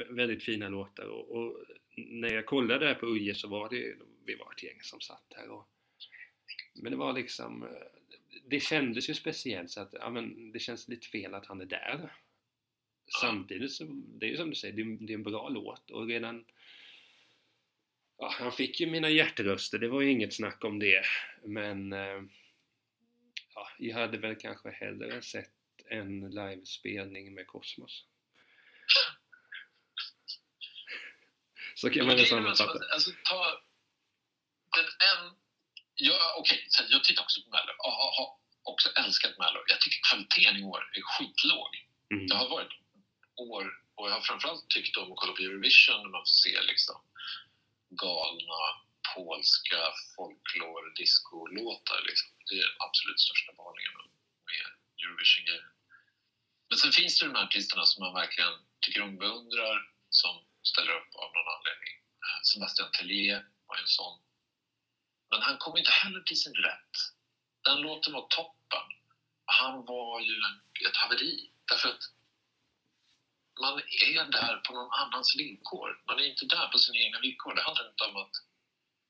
[0.10, 1.64] väldigt fina låtar och, och
[1.98, 3.96] när jag kollade där på Uje så var det,
[4.26, 5.70] vi var ett gäng som satt här och
[6.76, 7.70] men det var liksom, eh,
[8.48, 11.66] det kändes ju speciellt så att, ja men det känns lite fel att han är
[11.66, 12.14] där.
[13.22, 13.84] Samtidigt så,
[14.20, 16.46] det är ju som du säger, det är, det är en bra låt och redan
[18.18, 21.02] Ja, han fick ju mina hjärtröster, det var ju inget snack om det.
[21.44, 22.24] Men eh,
[23.56, 25.52] ja, jag hade väl kanske hellre sett
[25.86, 28.06] en livespelning med Kosmos.
[31.86, 32.72] Så kan man som sammanfatta.
[32.72, 33.40] att, Alltså, ta
[34.76, 35.22] den en...
[35.96, 37.72] Ja, Okej, så jag tittar också på Mello.
[37.78, 38.30] Jag har
[38.64, 39.60] också älskat Mello.
[39.68, 41.72] Jag tycker kvaliteten i år är skitlåg.
[42.14, 42.28] Mm.
[42.28, 42.74] Det har varit
[43.36, 43.66] år,
[43.96, 46.98] och jag har framförallt tyckt om att kolla på Eurovision när man får se liksom
[48.04, 48.62] galna
[49.16, 49.82] polska
[50.16, 52.02] folklore disco-låtar.
[52.10, 52.30] Liksom.
[52.48, 53.94] Det är den absolut största varningen
[54.50, 54.66] med
[55.04, 55.70] Eurovision-grejen.
[56.70, 59.78] Men sen finns det de här artisterna som man verkligen tycker om beundrar
[60.10, 61.94] som ställer upp av någon anledning.
[62.24, 64.20] Eh, Sebastian Tellier var en sån.
[65.30, 66.96] Men han kom inte heller till sin rätt.
[67.62, 68.86] Den låten var toppen.
[69.46, 70.38] Han var ju
[70.88, 71.50] ett haveri.
[71.70, 72.04] Därför att
[73.60, 76.02] man är där på någon annans villkor.
[76.08, 77.56] Man är inte där på sina egna villkor.
[77.56, 78.36] Det handlar inte om att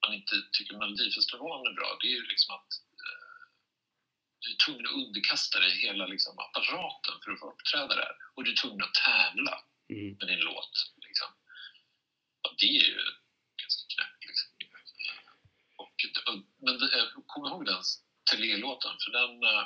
[0.05, 1.97] man inte tycker Melodifestivalen är bra.
[2.01, 2.71] Det är ju liksom att
[3.03, 3.41] eh,
[4.39, 8.11] du är tvungen att underkasta dig hela liksom, apparaten för att få uppträda där.
[8.33, 9.55] Och du är tvungen att tävla
[9.89, 10.15] Mm.
[10.19, 10.73] med din låt.
[12.59, 12.99] Det är ju
[13.61, 14.21] ganska knäppt.
[14.29, 14.49] Liksom.
[15.81, 15.95] Och,
[16.63, 16.73] men
[17.25, 17.83] kommer ihåg den
[18.31, 19.65] Telé-låten, för den uh,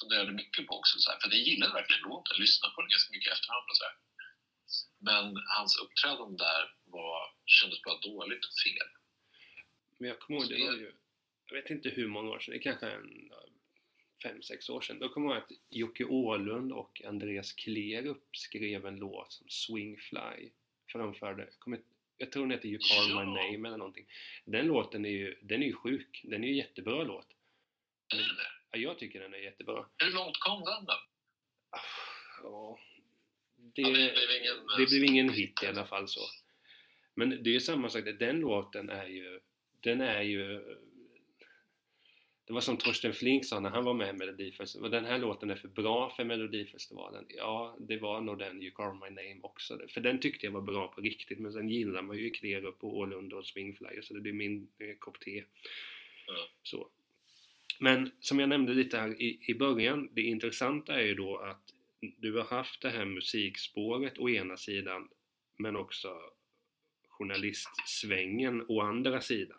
[0.00, 0.98] funderade mycket på också.
[0.98, 3.66] Så här, för det gillade verkligen låten, lyssnade på den ganska mycket i efterhand.
[3.70, 3.96] Och så här.
[5.08, 5.24] Men
[5.56, 8.88] hans uppträdande där var, kändes bara dåligt och fel.
[9.98, 10.92] Men jag kommer ihåg, det var ju,
[11.46, 13.32] jag vet inte hur många år sedan, det är kanske en
[14.22, 14.98] fem, sex år sedan.
[14.98, 20.50] Då kommer jag ihåg att Jocke Åhlund och Andreas Klerup skrev en låt som Swingfly
[20.92, 21.42] framförde.
[21.42, 21.80] Jag, kommer,
[22.16, 23.24] jag tror den heter You Call My Ja.
[23.24, 24.06] Name eller någonting.
[24.44, 26.20] Den låten är ju, den är ju sjuk.
[26.24, 27.26] Den är ju jättebra låt.
[28.14, 28.50] Är det?
[28.70, 29.86] Ja, jag tycker den är jättebra.
[29.98, 30.92] Hur långt kom den då?
[31.70, 31.80] Ah,
[32.42, 32.78] Ja,
[33.56, 36.20] det, Ja, det blev ingen, det blev ingen hit i alla fall så.
[37.14, 39.40] Men det är samma sak, den låten är ju,
[39.80, 40.60] den är ju
[42.52, 45.50] det var som Torsten Flink sa när han var med i Melodifestivalen, den här låten
[45.50, 47.24] är för bra för Melodifestivalen.
[47.28, 49.80] Ja, det var nog den You Call My Name också.
[49.88, 52.96] För den tyckte jag var bra på riktigt, men sen gillar man ju Klerup och
[52.96, 55.44] Åhlund och Swingfly, så det är min eh, kopp te.
[56.26, 56.48] Ja.
[56.62, 56.88] Så.
[57.80, 61.74] Men som jag nämnde lite här i, i början, det intressanta är ju då att
[62.18, 65.08] du har haft det här musikspåret å ena sidan
[65.56, 66.08] men också
[67.08, 69.58] journalistsvängen å andra sidan.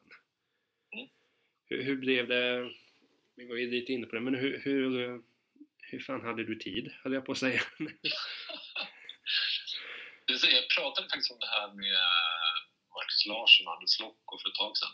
[0.92, 1.08] Mm.
[1.66, 2.72] Hur, hur blev det,
[3.36, 5.22] vi var ju lite inne på det, men hur, hur,
[5.78, 7.62] hur fan hade du tid, höll jag på att säga.
[10.28, 11.98] Det Jag pratade faktiskt om det här med
[12.96, 14.94] Marcus Larsson och Anders Lokko för ett tag sedan.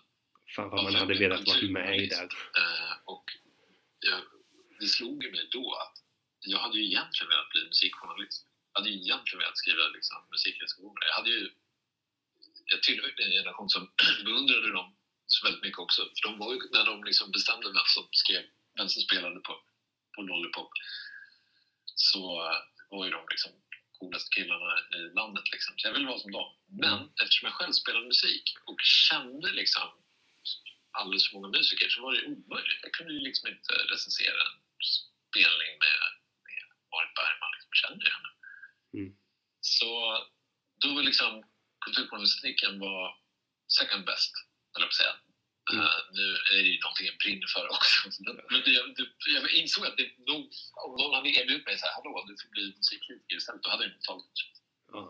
[0.56, 2.30] Fan vad man hade velat vara med i där.
[2.62, 3.26] Eh, och
[4.00, 4.20] jag,
[4.80, 5.96] det slog ju mig då att
[6.54, 8.48] jag hade ju egentligen velat bli musikjournalist.
[8.74, 11.02] Jag hade ju egentligen velat skriva liksom, musikrecensioner.
[11.10, 11.52] Jag hade ju...
[12.66, 13.84] Jag tillhörde en generation som
[14.26, 14.96] beundrade dem
[15.32, 16.02] så väldigt mycket också.
[16.02, 18.44] För de var ju, när de liksom bestämde vem som skrev,
[18.78, 19.54] vem som spelade på,
[20.16, 20.72] på Lollipop,
[21.96, 22.22] så
[22.90, 23.52] var ju de liksom
[24.00, 25.52] coolaste killarna i landet.
[25.52, 25.74] Liksom.
[25.78, 26.50] Så jag ville vara som dem.
[26.68, 29.88] Men eftersom jag själv spelade musik och kände liksom
[30.92, 32.80] alldeles för många musiker så var det omöjligt.
[32.84, 34.58] Jag kunde ju liksom inte recensera en
[35.30, 36.00] spelning med,
[36.46, 36.62] med
[36.92, 37.52] Marit Bergman.
[37.56, 37.70] Liksom.
[37.74, 38.32] Jag kände ju henne.
[38.98, 39.10] Mm.
[39.62, 39.90] Så
[40.82, 41.44] då var liksom
[41.86, 43.18] kulturjournalistiken var
[43.80, 44.34] second best,
[44.94, 45.16] jag säga.
[45.72, 45.86] Mm.
[45.86, 47.98] Eh, nu är det ju någonting jag brinner för också.
[48.26, 50.44] Men, men det, det, jag insåg att det nog,
[50.86, 53.84] om någon hade erbjudit mig så här, hallå, du får bli musikkritiker istället, då hade
[53.84, 54.38] jag inte tagit.
[54.92, 55.04] Ja.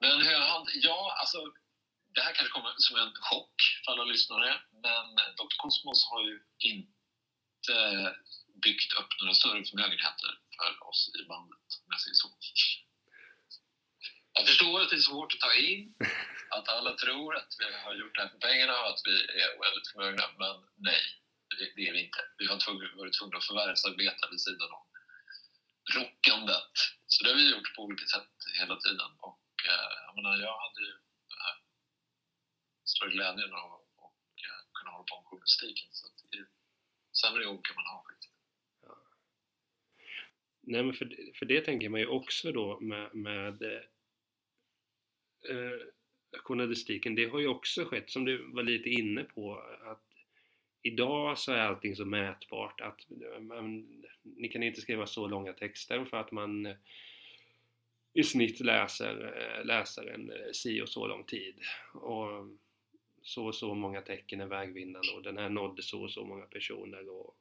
[0.00, 1.38] Men hur han, ja, alltså
[2.14, 5.06] det här kanske kommer som en chock för alla lyssnare, men
[5.38, 5.56] Dr.
[5.62, 7.76] Cosmos har ju inte
[8.64, 12.28] byggt upp några större förmögenheter för oss i bandet, om jag säger så.
[14.36, 15.94] Jag förstår att det är svårt att ta in,
[16.56, 19.50] att alla tror att vi har gjort det här för pengarna och att vi är
[19.66, 20.56] väldigt förmögna, men
[20.88, 21.02] nej,
[21.76, 22.20] det, är vi inte.
[22.38, 22.56] Vi har
[22.96, 24.86] varit tvungna att förvärvsarbeta vid sidan om
[25.96, 26.74] rockandet.
[27.06, 29.10] Så det har vi gjort på olika sätt hela tiden.
[29.28, 30.94] Och eh, jag menar, jag hade ju
[31.32, 31.56] den här
[32.84, 33.88] stora glädjen av att
[34.44, 35.88] eh, kunna hålla på med journalistiken.
[35.98, 36.18] Så att
[37.20, 38.34] sämre jobb kan man ha faktiskt.
[40.66, 41.06] Nej men för,
[41.38, 43.82] för det tänker man ju också då med, med eh,
[45.50, 50.02] eh, journalistiken, det har ju också skett som du var lite inne på att
[50.82, 53.06] idag så är allting så mätbart att
[53.40, 53.86] man,
[54.22, 56.76] ni kan inte skriva så långa texter för att man eh,
[58.14, 61.54] i snitt läser eh, läsaren eh, si och så lång tid.
[61.92, 62.48] Och
[63.22, 66.44] så och så många tecken är vägvinnande och den här nådde så och så många
[66.44, 67.36] personer och,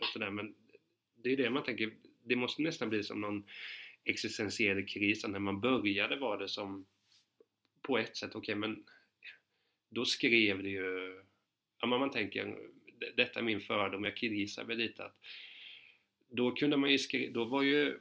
[0.00, 0.30] och sådär.
[0.30, 0.54] Men
[1.16, 1.92] det är det man tänker,
[2.24, 3.44] det måste nästan bli som någon
[4.04, 6.86] existentiell kris när man började var det som
[7.82, 8.84] på ett sätt, okej men
[9.88, 11.22] då skrev det ju,
[11.80, 12.44] ja men man tänker,
[13.00, 15.16] "D- detta är min fördom, jag killgissar väl lite att
[16.28, 17.98] då kunde man ju skriva, då var ju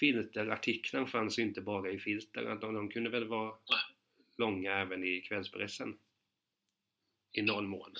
[0.00, 3.58] filterartiklarna fanns ju inte bara i filter, de, de kunde väl vara
[4.38, 5.98] långa även i kvällspressen
[7.32, 7.94] i någon mån.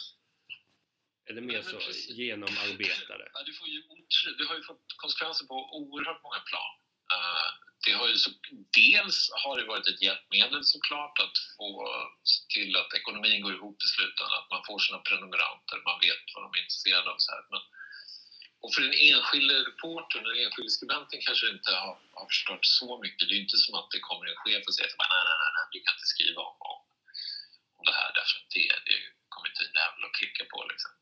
[1.25, 1.79] Eller mer så
[2.13, 3.31] genomarbetade.
[3.35, 3.83] Ja, du, får ju,
[4.39, 6.73] du har ju fått konsekvenser på oerhört många plan.
[7.15, 7.49] Eh,
[7.85, 8.31] det har ju så,
[8.81, 11.69] dels har det varit ett hjälpmedel såklart att få
[12.33, 16.25] se till att ekonomin går ihop i slutändan, att man får sina prenumeranter, man vet
[16.35, 17.19] vad de är intresserade av.
[17.19, 17.43] Så här.
[17.53, 17.63] Men,
[18.63, 23.25] och för den enskilde reportern, den enskilde skribenten kanske inte har, har förstört så mycket.
[23.27, 25.37] Det är ju inte som att det kommer en chef och säger att nej, nej,
[25.43, 26.79] nej, nej, du kan inte skriva om, om,
[27.79, 28.99] om det här därför att det, det
[29.33, 30.59] kommer inte en jävel att klicka på.
[30.73, 30.93] Liksom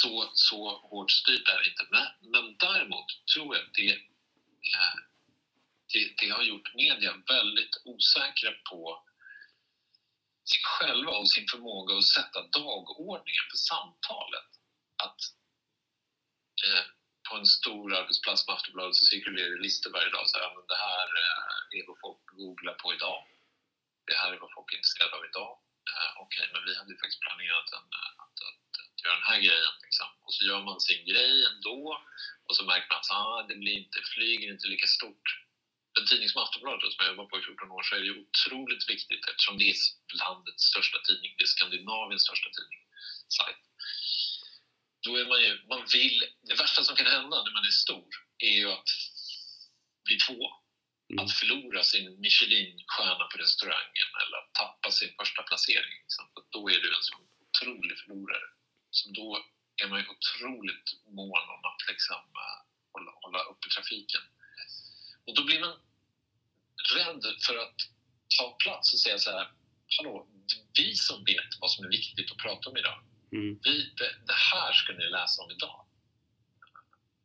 [0.00, 0.60] så, så
[0.90, 1.86] hårt styrt är det inte.
[1.90, 3.98] Men, men däremot tror jag att det,
[5.92, 9.04] det, det har gjort media väldigt osäkra på
[10.50, 14.50] sig själva och sin förmåga att sätta dagordningen för samtalet.
[15.04, 15.20] Att
[16.66, 16.84] eh,
[17.28, 20.26] på en stor arbetsplats med Aftonbladet så cirkulerar det listor varje dag.
[20.28, 23.18] Så här, men det här eh, är vad folk googlar på idag.
[24.08, 25.52] Det här är vad folk är intresserade av idag.
[25.92, 28.71] Eh, Okej, men vi hade ju faktiskt planerat en, eh, att, att,
[29.04, 29.74] göra den här grejen.
[29.82, 30.08] Liksom.
[30.24, 31.78] Och så gör man sin grej ändå.
[32.46, 35.26] Och så märker man att ah, det blir inte, flyger inte lika stort.
[35.98, 38.88] En tidning som Aftonbladet som jag jobbat på i 14 år så är det otroligt
[38.88, 39.76] viktigt eftersom det är
[40.24, 41.34] landets största tidning.
[41.36, 42.80] Det är Skandinaviens största tidning.
[43.38, 43.62] Sajt.
[45.04, 48.10] Då är man ju, man vill, det värsta som kan hända när man är stor
[48.38, 48.90] är ju att
[50.04, 50.40] bli två.
[51.10, 51.24] Mm.
[51.24, 55.96] Att förlora sin Michelin-stjärna på restaurangen eller att tappa sin första placering.
[56.02, 56.24] Liksom.
[56.50, 58.46] Då är du en sån otrolig förlorare.
[58.98, 59.26] Så då
[59.82, 60.88] är man ju otroligt
[61.18, 62.58] mån om att liksom, eh,
[62.92, 64.20] hålla, hålla uppe trafiken.
[65.26, 65.74] Och då blir man
[66.96, 67.76] rädd för att
[68.38, 69.46] ta plats och säga så här,
[69.96, 70.28] hallå,
[70.78, 72.98] vi som vet vad som är viktigt att prata om idag,
[73.32, 73.58] Mm.
[73.62, 75.86] vi, det, det här ska ni läsa om idag.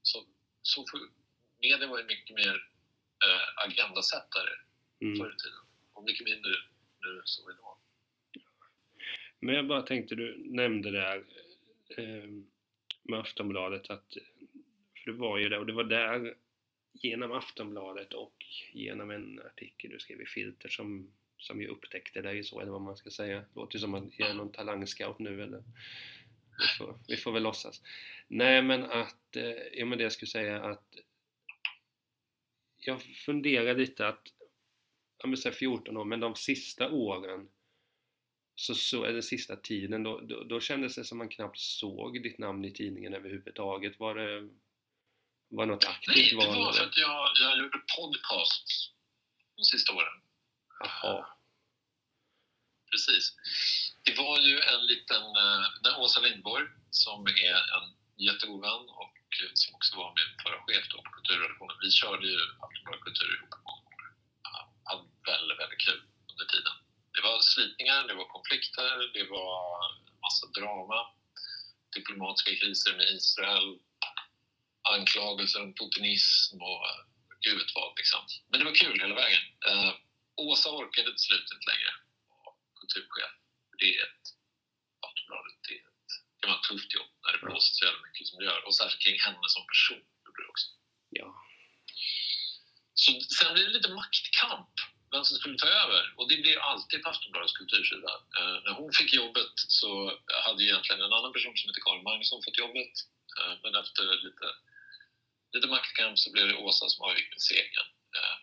[0.01, 0.25] Så,
[0.61, 0.99] så för,
[1.61, 2.55] media var ju mycket mer
[3.25, 4.49] eh, agendasättare
[5.01, 5.17] Mm.
[5.19, 5.59] förr i tiden
[5.93, 6.51] och mycket mindre
[7.01, 7.77] nu så idag.
[9.39, 11.25] Men jag bara tänkte, du nämnde där
[11.97, 12.29] eh,
[13.03, 14.17] med Aftonbladet att,
[15.03, 16.35] för det var ju det, och det var där
[16.93, 18.35] genom Aftonbladet och
[18.73, 22.81] genom en artikel du skrev i Filter som som ju upptäckte dig så, eller vad
[22.81, 23.39] man ska säga.
[23.39, 25.63] Det Låter ju som att jag är någon talangscout nu eller
[26.57, 27.81] vi får, vi får väl låtsas.
[28.27, 30.95] Nej men att, eh, ja men det jag skulle säga att
[32.77, 34.27] jag funderar lite att,
[35.17, 37.49] ja men säg 14 år, men de sista åren
[38.59, 42.37] så, så eller sista tiden, då, då, då kändes det som man knappt såg ditt
[42.37, 43.99] namn i tidningen överhuvudtaget.
[43.99, 44.49] Var det,
[45.49, 48.91] var något aktivt Nej, det var för att jag, jag gjorde podcasts
[49.55, 50.21] de sista åren.
[50.79, 51.27] Jaha.
[52.91, 53.35] Precis.
[54.03, 55.23] Det var ju en liten...
[55.23, 57.87] eh, Den Åsa Lindborg, som är en
[58.27, 59.13] jättegod vän och
[59.53, 61.77] som också var min förra chef då på kulturredaktionen.
[61.81, 63.49] Vi körde ju Aftonbladet Kultur ihop.
[64.43, 64.53] Ja,
[64.83, 66.01] hade väldigt, väldigt kul
[66.31, 66.73] under tiden.
[67.17, 69.57] Det var slitningar, det var konflikter, det var
[70.25, 70.99] massa drama.
[71.95, 73.79] Diplomatiska kriser med Israel,
[74.95, 77.01] anklagelser om putinism och eh,
[77.43, 77.97] gud vet vad.
[77.97, 78.21] Liksom.
[78.49, 79.43] Men det var kul hela vägen.
[79.69, 79.91] Eh,
[80.35, 81.91] Åsa orkade till slut inte längre
[82.29, 83.33] vara kulturchef.
[83.79, 84.25] Det är ett,
[85.07, 88.01] Aftonbladet, det, är ett, det kan vara ett tufft jobb när det blåser så jävla
[88.07, 88.61] mycket som det gör.
[88.65, 90.03] Och särskilt kring henne som person.
[90.23, 90.67] gjorde det också.
[91.19, 91.27] Ja.
[92.93, 94.73] Så sen blir det lite maktkamp,
[95.11, 96.13] vem som skulle ta över.
[96.17, 98.11] Och det blir alltid på Aftonbladets kultursida.
[98.37, 99.89] Eh, när hon fick jobbet så
[100.45, 102.93] hade egentligen en annan person som heter Karin Magnusson fått jobbet.
[103.39, 104.47] Eh, men efter lite,
[105.53, 107.89] lite maktkamp så blev det Åsa som avgick med segern.
[108.17, 108.35] Eh,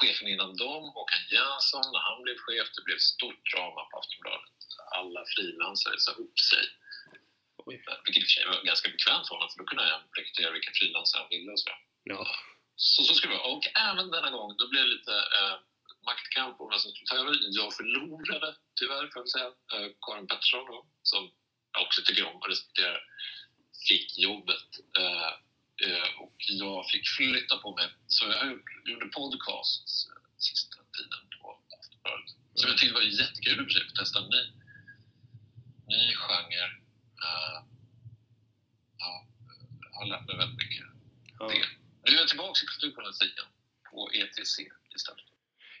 [0.00, 4.56] chefen innan dem, Håkan Jönsson, när han blev chef, det blev stort drama på Aftonbladet.
[4.98, 6.64] Alla frilansare sa upp sig.
[7.88, 10.02] Eh, Vilket i och för sig var ganska bekvämt för honom, för då kunde han
[10.18, 11.70] rekrytera vilka frilansare han ville och så.
[12.12, 12.20] Ja.
[12.76, 13.52] Så, så skulle det vara.
[13.54, 15.56] Och även denna gång, då blev det lite eh,
[16.10, 17.34] maktkamp om vem som skulle ta över.
[17.60, 19.50] Jag förlorade, tyvärr, får jag säga.
[19.74, 21.22] Eh, Karin Pettersson, då, som
[21.72, 23.00] jag också tycker om och respekterar,
[23.88, 24.70] fick jobbet.
[24.98, 25.32] Eh,
[25.86, 27.88] eh, och jag fick flytta på mig.
[28.06, 28.44] Så jag
[28.90, 30.06] gjorde, podcasts
[30.38, 31.46] sista tiden på
[31.78, 32.30] Aftonbladet.
[32.54, 34.44] Som jag tyckte var jättekul i och för sig, att testa en ny,
[35.92, 36.66] ny genre.
[38.98, 39.26] Ja,
[39.82, 40.86] jag har lärt mig väldigt mycket
[41.38, 41.52] Ja.
[42.02, 43.44] Nu är jag tillbaka i kulturjournalistiken
[43.90, 44.58] på ETC
[44.96, 45.25] istället.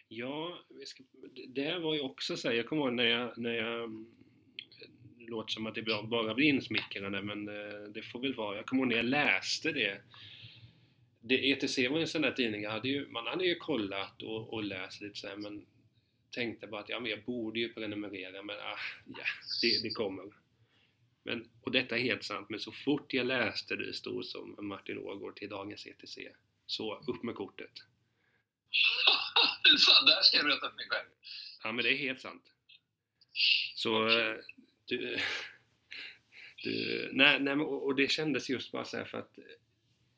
[0.08, 1.02] Ja, ska,
[1.48, 4.06] det var ju också så här, jag kommer ihåg när jag, när jag mm,
[5.18, 8.56] det låter som att det bara- blir insmickrande men eh, det får väl vara.
[8.56, 10.02] Jag kommer ihåg när jag läste det.
[11.20, 14.52] det ETC var en sån där tidning, jag hade ju, man hade ju kollat och,
[14.52, 15.66] och läst lite så här, men
[16.30, 19.24] tänkte bara att ja, men jag borde ju prenumerera men ah, ja,
[19.62, 20.24] det, det kommer.
[21.22, 24.98] Men, och detta är helt sant, men så fort jag läste det stod som Martin
[24.98, 26.18] Ågård till dagens ETC,
[26.66, 27.72] så upp med kortet.
[29.78, 31.08] sant, där ska jag berätta för mig själv.
[31.62, 32.52] Ja men det är helt sant.
[33.74, 34.36] Så eh,
[34.84, 35.18] du,
[36.62, 39.44] du, nej, nej, och det kändes just bara så här för att eh,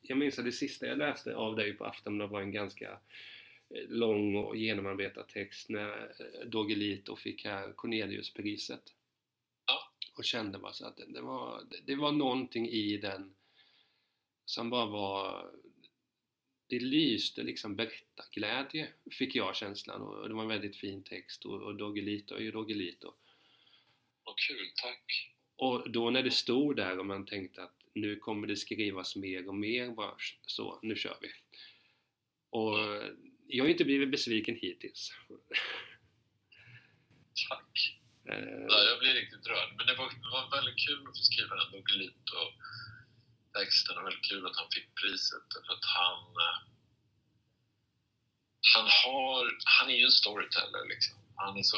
[0.01, 2.91] jag minns att det sista jag läste av dig på Aftonbladet var en ganska
[3.69, 6.11] eh, lång och genomarbetad text när
[6.45, 8.83] Doggelito fick här Corneliuspriset.
[9.65, 9.91] Ja.
[10.17, 13.35] Och kände bara så att det, var, det var någonting i den
[14.45, 15.51] som bara var
[16.69, 20.01] det lyste liksom berättarglädje, fick jag känslan.
[20.01, 23.13] Och det var en väldigt fin text och, och Doggelito är ju Doggelito.
[24.23, 25.29] Vad kul, tack.
[25.55, 29.47] Och då när det stod där och man tänkte att nu kommer det skrivas mer
[29.47, 30.15] och mer, bara
[30.45, 31.29] så, nu kör vi.
[32.49, 32.77] Och
[33.47, 35.11] jag har inte blivit besviken hittills.
[37.49, 37.99] Tack.
[38.29, 39.73] Eh, Ja, jag blir riktigt rörd.
[39.77, 42.37] Men det var, det var väldigt kul att få skriva den Doggelito
[43.57, 45.45] texten och väldigt kul att han fick priset.
[45.65, 46.19] För att han...
[46.45, 46.57] eh,
[48.75, 49.41] Han har...
[49.75, 51.15] Han är ju en storyteller liksom.
[51.35, 51.77] Han är så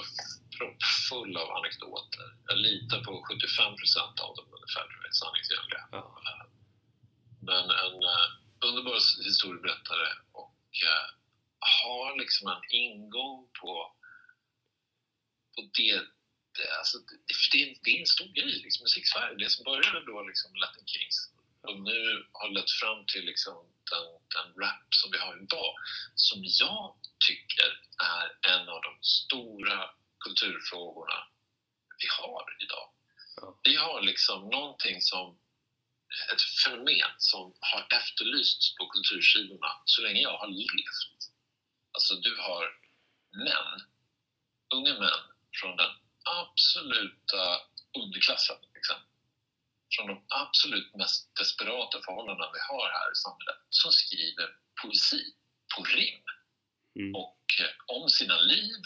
[0.57, 2.27] proppfull av anekdoter.
[2.47, 5.83] Jag litar på 75% av dem ungefär, jag, är sanningsenliga.
[5.91, 6.21] ja,
[7.49, 8.27] Men en uh,
[8.67, 8.95] underbar
[9.29, 11.07] historieberättare och eh,
[11.83, 13.71] har liksom en ingång på,
[15.55, 15.93] på det,
[16.55, 19.35] det, alltså, det, det, är, det är en stor grej, liksom, musik-Sverige.
[19.37, 21.17] Det som började då liksom Latin Kings
[21.67, 23.57] och nu har lett fram till liksom
[23.91, 25.75] den, den rap som vi har idag,
[26.15, 26.95] som jag
[27.27, 27.69] tycker
[28.17, 29.89] är en av de stora
[30.19, 31.27] kulturfrågorna
[32.01, 32.87] vi har idag.
[33.35, 33.59] Ja.
[33.63, 35.37] Vi har liksom någonting som
[36.33, 41.19] ett fenomen som har efterlysts på kultursidorna så länge jag har levt.
[41.91, 42.63] Alltså du har
[43.31, 43.81] män,
[44.73, 45.23] unga män
[45.59, 45.91] från den
[46.23, 47.61] absoluta
[47.97, 48.95] underklassen, liksom.
[49.95, 54.47] Från de absolut mest desperata förhållandena vi har här i samhället, som skriver
[54.81, 55.23] poesi
[55.75, 56.23] på rim
[56.99, 58.81] mm, och eh, om sina liv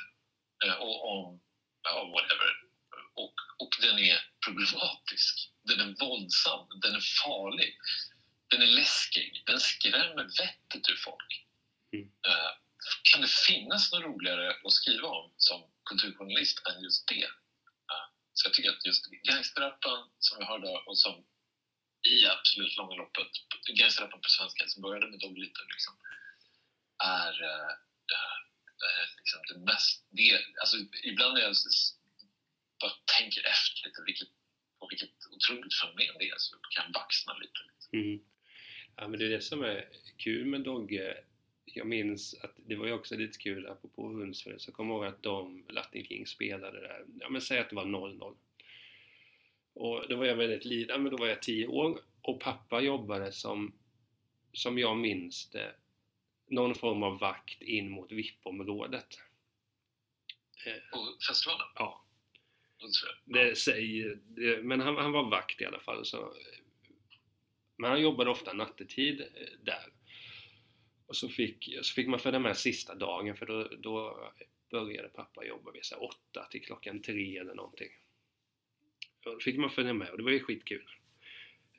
[0.65, 1.41] eh, och om
[1.83, 2.51] ja, whatever.
[3.13, 7.77] Och, och den är problematisk, den är våldsam, den är farlig,
[8.49, 11.45] den är läskig, den skrämmer vettet ur folk.
[11.93, 12.05] Mm.
[12.27, 12.51] Eh,
[13.11, 17.27] kan det finnas något roligare att skriva om som kulturjournalist än just det.
[18.45, 21.15] Så jag tycker att just gangsterrappen som vi har idag och som
[22.13, 23.31] i absolut långa loppet,
[23.79, 25.93] gangsterrappen på svenska som började med Dogg Little liksom,
[27.03, 27.71] är äh,
[29.17, 30.05] liksom det mest...
[30.09, 30.25] Det,
[30.61, 31.55] alltså, ibland när jag
[32.81, 34.29] bara tänker efter lite vilket,
[34.79, 37.59] på vilket otroligt fenomen det är så kan jag baxna lite.
[37.93, 38.19] Mm.
[38.97, 41.23] Ja, men det är det som är kul med Dogge.
[41.65, 45.13] Jag minns att det var ju också lite kul, apropå Hundsfred, så kommer jag ihåg
[45.13, 47.05] att de, Latin King, spelade där.
[47.19, 48.35] Ja, men säg att det var 0-0.
[49.73, 53.31] Och då var jag väldigt liten, men då var jag 10 år och pappa jobbade
[53.31, 53.73] som,
[54.53, 55.75] som jag minns det,
[56.47, 59.19] någon form av vakt in mot VIP-området.
[60.65, 61.67] Eh, På festivalen?
[61.75, 62.05] ja,
[63.25, 66.05] det säger, det, men han, han var vakt i alla fall.
[66.05, 66.33] Så,
[67.75, 69.85] men han jobbade ofta nattetid eh, där.
[71.07, 74.31] Och så fick, så fick man följa med sista dagen för då, då
[74.71, 77.89] började pappa jobba vid så åtta till klockan tre eller någonting.
[79.25, 80.89] Och då fick man följa med och det var ju skitkul.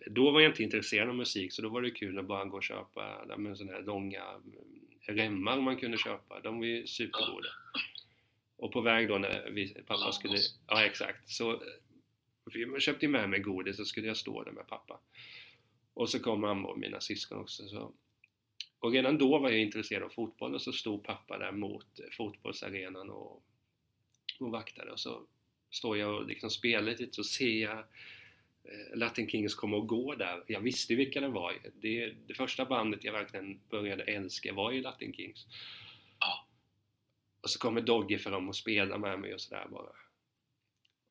[0.07, 2.57] Då var jag inte intresserad av musik så då var det kul att bara gå
[2.57, 4.55] och köpa sådana här långa mm,
[5.01, 6.41] remmar man kunde köpa.
[6.41, 7.49] De var ju supergoda.
[8.57, 10.39] Och på väg då när vi, pappa skulle...
[10.67, 11.31] Ja, exakt.
[11.31, 11.59] Så eh,
[12.53, 15.01] jag köpte med mig godis så skulle jag stå där med pappa.
[15.95, 17.69] Och så kom mamma och mina syskon också.
[17.69, 17.93] Så.
[18.87, 23.11] Och redan då var jag intresserad av fotboll och så stod pappa där mot fotbollsarenan
[23.11, 23.43] och,
[24.41, 24.93] och vaktade.
[24.93, 25.27] Och så
[25.71, 27.79] står jag och liksom spelar lite så ser jag
[28.65, 30.45] eh, Latin Kings komma och gå där.
[30.47, 31.55] Jag visste vilka det var.
[31.75, 35.47] Det, det första bandet jag verkligen började älska var ju Latin Kings.
[36.21, 36.47] Ja.
[37.41, 39.93] Och så kommer Dogge fram och spelar med mig och sådär bara.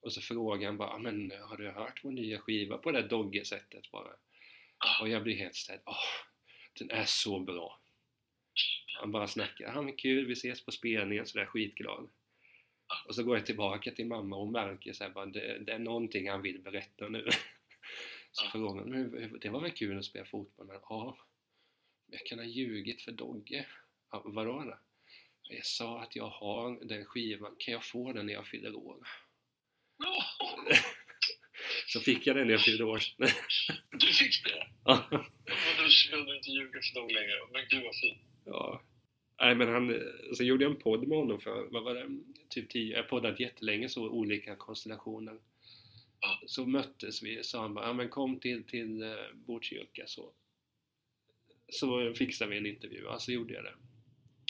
[0.01, 3.01] Och så frågar han bara, "Ah, men har du hört vår nya skiva på det
[3.01, 4.11] där Dogge-sättet bara?
[4.79, 5.01] Ja.
[5.01, 5.81] Och jag blir helt ställd.
[5.85, 5.95] Åh,
[6.75, 7.81] den är så bra.
[8.99, 12.09] Han bara snackar, han är kul, vi ses på spelningen, sådär skitglad.
[13.07, 15.79] Och så går jag tillbaka till mamma och märker så här, bara, det, det är
[15.79, 17.29] någonting han vill berätta nu.
[18.31, 20.67] Så frågar hon, "Men det var väl kul att spela fotboll?
[20.67, 21.17] Men, ja,
[22.07, 23.65] jag kan ha ljugit för Dogge.
[24.11, 24.79] Ja, vadå då?
[25.49, 29.07] Jag sa att jag har den skivan, kan jag få den när jag fyller år?
[31.87, 33.01] Så fick jag den när jag fyllde år.
[33.91, 34.67] Du fick det?
[34.85, 35.05] Ja.
[35.77, 37.33] Du inte ljuga för dem längre.
[37.53, 38.21] Men gud vad fint.
[38.45, 38.81] Ja.
[39.41, 40.01] Nej men han,
[40.33, 42.07] så gjorde jag en podd med honom för, vad var det,
[42.49, 45.39] typ 10, jag poddat jättelänge så olika konstellationer.
[46.21, 46.39] Ja.
[46.45, 50.31] Så möttes vi, sa han bara, ja men kom till, till eh, Botkyrka så,
[51.69, 53.73] så fixade vi en intervju, ja så gjorde jag det.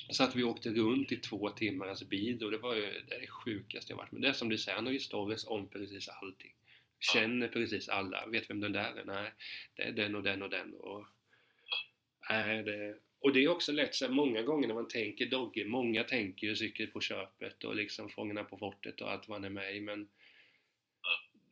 [0.10, 3.28] Så att vi åkte runt i två timmars bil och det var ju det, det
[3.28, 4.22] sjukaste jag varit med.
[4.22, 6.55] Det är som du säger, han har ju stories om precis allting.
[7.14, 9.03] Känner precis alla, vet vem den där är?
[9.06, 9.34] Nej,
[9.76, 11.06] det är den och den och den och...
[12.30, 15.66] Nej, det, och det är också lätt så här, många gånger när man tänker Dogge,
[15.66, 19.45] många tänker ju Cykel på köpet och liksom Fångarna på fortet och allt vad han
[19.45, 20.10] är med i men...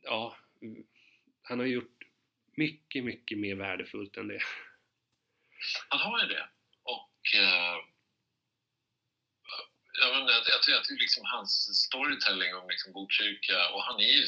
[0.02, 0.86] Ja, mm,
[1.42, 2.04] han har gjort
[2.56, 4.40] mycket, mycket mer värdefullt än det.
[5.88, 6.48] Han har ju det.
[6.82, 7.76] Och eh,
[10.00, 14.08] jag, menar, jag, tror att är liksom hans storytelling om liksom Botkyrka och han är
[14.08, 14.26] ju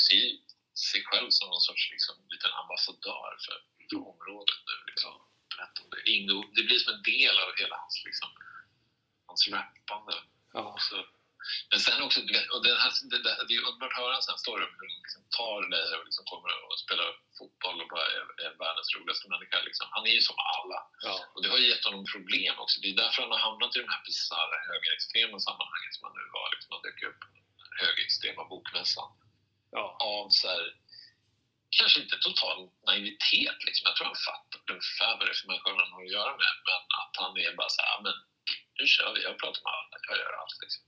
[0.93, 3.57] sig själv som någon sorts liksom, liten ambassadör för,
[3.89, 4.77] för området nu.
[4.91, 5.15] Liksom.
[5.91, 6.11] Det.
[6.11, 8.31] Ingo, det blir som en del av hela hans, liksom,
[9.27, 10.17] hans rappande.
[10.53, 10.97] Ja, så,
[11.71, 12.19] men sen också,
[12.55, 14.75] och det, här, det, det, det är underbart att höra en sån här story om
[14.79, 17.09] hur han liksom tar dig och liksom kommer och spelar
[17.39, 19.59] fotboll och bara är, är världens roligaste människa.
[19.69, 19.87] Liksom.
[19.95, 20.79] Han är ju som alla.
[21.07, 22.77] ja, Och det har gett honom problem också.
[22.83, 26.25] Det är därför han har hamnat i de här bisarra högerextrema sammanhangen som han nu
[26.39, 26.47] var.
[26.55, 27.21] Liksom, han dök upp
[27.83, 29.09] högerextrema bokmässan.
[29.77, 30.65] Ja, Av så här,
[31.79, 32.59] kanske inte total
[32.89, 33.59] naivitet.
[33.67, 33.83] Liksom.
[33.89, 36.53] Jag tror han fattar ungefär vad det är för människor han har att göra med.
[36.67, 38.15] Men att han är bara så här, "Ja, men
[38.79, 39.21] nu kör vi.
[39.29, 39.97] Jag pratar med alla.
[40.09, 40.59] Jag gör allt.
[40.65, 40.83] Liksom.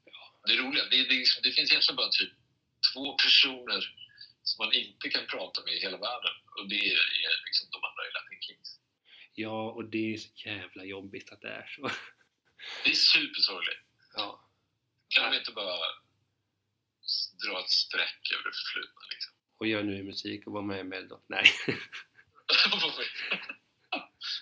[0.47, 2.33] Det är roliga, det, det, liksom, det finns egentligen bara typ
[2.93, 3.81] två personer
[4.49, 6.35] som man inte kan prata med i hela världen.
[6.59, 6.99] Och det är,
[7.49, 8.69] liksom de andra i Latin Kings.
[9.35, 11.91] ja, och det är så jävla jobbigt att det är så.
[12.85, 13.81] Det är supersorgligt.
[14.15, 14.29] Ja,
[15.09, 15.77] Kan de inte bara
[17.49, 19.33] dra ett streck över det förflutna liksom?
[19.59, 21.21] och gör nu musik och var med i Mello.
[21.27, 21.45] Nej,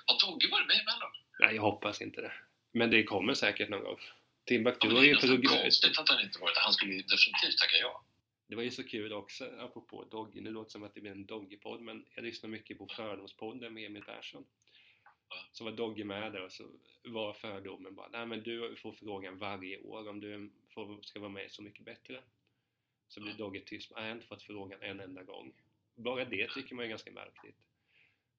[0.07, 1.13] Har Togge varit med i Mellon?
[1.39, 2.33] nej, jag hoppas inte det.
[2.73, 4.01] Men det kommer säkert någon gång.
[4.47, 5.63] Timbuktu Ja, var det är ju nästan program...
[5.63, 8.05] konstigt att han inte varit Han skulle ju definitivt tacka ja.
[8.49, 11.11] Det var ju så kul också, apropå Dogge, nu låter det som att det blir
[11.13, 14.45] en Dogge-podd, men jag lyssnar mycket på Fördomspodden med Emil Persson.
[15.53, 16.65] Så var Dogge med där och så
[17.05, 21.31] var fördomen bara, nej men du får frågan varje år om du får, ska vara
[21.31, 22.23] med Så Mycket Bättre
[23.09, 23.91] så blir Dogge tyst.
[23.91, 25.55] Jag har inte fått frågan en enda gång.
[25.95, 27.57] Bara det tycker man är ganska märkligt.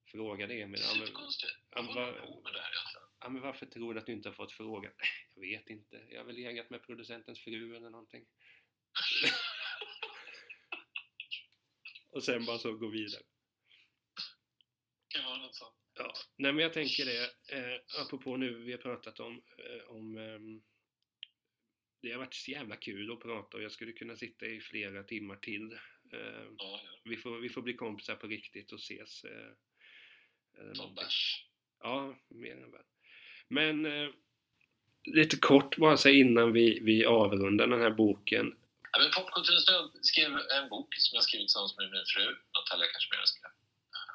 [0.06, 0.78] Frågade Emil...
[0.78, 1.52] Superkonstigt.
[1.70, 2.70] Vad med det här
[3.22, 3.42] egentligen?
[3.42, 4.92] Varför tror du att du inte har fått frågan?
[5.34, 6.06] Jag vet inte.
[6.10, 8.26] Jag har väl legat med producentens fru eller någonting.
[12.10, 13.22] och sen bara så gå vidare.
[15.08, 15.74] Det kan vara något sånt.
[15.94, 20.18] Ja, nej men jag tänker det, eh, apropå nu vi har pratat om, eh, om
[20.18, 20.38] eh,
[22.02, 25.02] det har varit så jävla kul att prata och jag skulle kunna sitta i flera
[25.02, 25.72] timmar till.
[26.12, 27.00] Eh, Ja, ja.
[27.04, 29.24] vi, får, vi får bli kompisar på riktigt och ses.
[29.24, 29.30] Eh,
[30.56, 30.94] Som någonting.
[30.94, 31.44] bärs.
[31.82, 32.82] Ja, mer än väl.
[33.48, 34.10] Men eh,
[35.04, 38.56] lite kort bara så innan vi, vi avrundar den här boken.
[38.92, 43.48] Ja, men död skrev en bok som jag skrivit tillsammans med min fru, Natalia Kashmirska.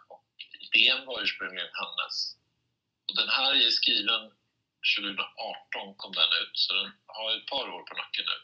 [0.07, 0.25] Och
[0.67, 2.15] idén var ursprungligen hennes.
[3.09, 4.21] Och den här är skriven
[4.97, 8.38] 2018 kom den ut, så den har ett par år på nacken nu.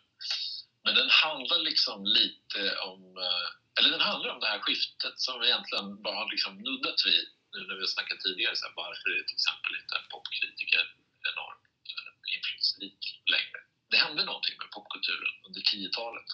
[0.83, 5.39] Men den handlar liksom lite om, eh, eller den handlar om det här skiftet som
[5.39, 8.55] vi egentligen bara har liksom nuddat vid nu när vi har snackat tidigare.
[8.55, 10.83] Så här, varför är till exempel inte en popkritiker
[11.31, 11.65] enormt
[11.95, 13.01] eh, inflytelserik
[13.33, 13.59] längre?
[13.91, 16.29] Det hände någonting med popkulturen under 10-talet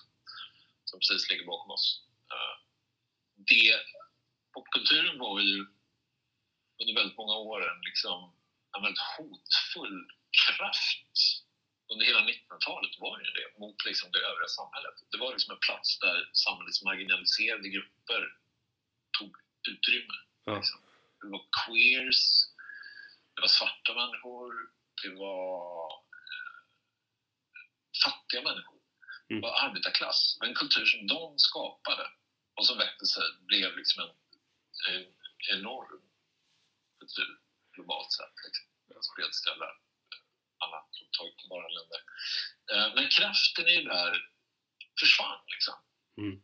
[0.85, 1.87] som precis ligger bakom oss.
[2.33, 2.55] Eh,
[3.51, 3.79] det,
[4.53, 5.57] popkulturen var ju
[6.79, 8.34] under väldigt många år en, liksom,
[8.75, 10.07] en väldigt hotfull
[10.45, 11.41] kraft.
[11.91, 14.95] Under hela 1900-talet var ju det, mot liksom det övriga samhället.
[15.11, 18.21] Det var liksom en plats där samhällets marginaliserade grupper
[19.17, 19.35] tog
[19.69, 20.13] utrymme.
[20.45, 20.55] Ja.
[20.55, 20.79] Liksom.
[21.21, 22.21] Det var queers,
[23.35, 24.53] det var svarta människor,
[25.03, 26.55] det var eh,
[28.03, 28.75] fattiga människor.
[29.27, 29.41] Det Mm.
[29.41, 30.37] var arbetarklass.
[30.43, 32.07] En kultur som de skapade
[32.55, 34.15] och som väckte sig, blev liksom en,
[34.95, 35.13] en
[35.57, 36.01] enorm
[36.99, 37.39] kultur
[37.73, 38.35] globalt sett.
[38.45, 38.64] Liksom.
[39.05, 39.11] Ja.
[39.13, 39.69] Spreds till alla,
[40.63, 40.79] alla
[41.39, 42.01] tillbara länder.
[42.71, 44.13] Eh, Men kraften i det här
[44.99, 45.75] försvann liksom.
[46.17, 46.35] Mm.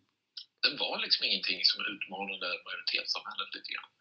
[0.62, 3.92] Det var liksom ingenting som utmanade majoritetssamhället lite grann.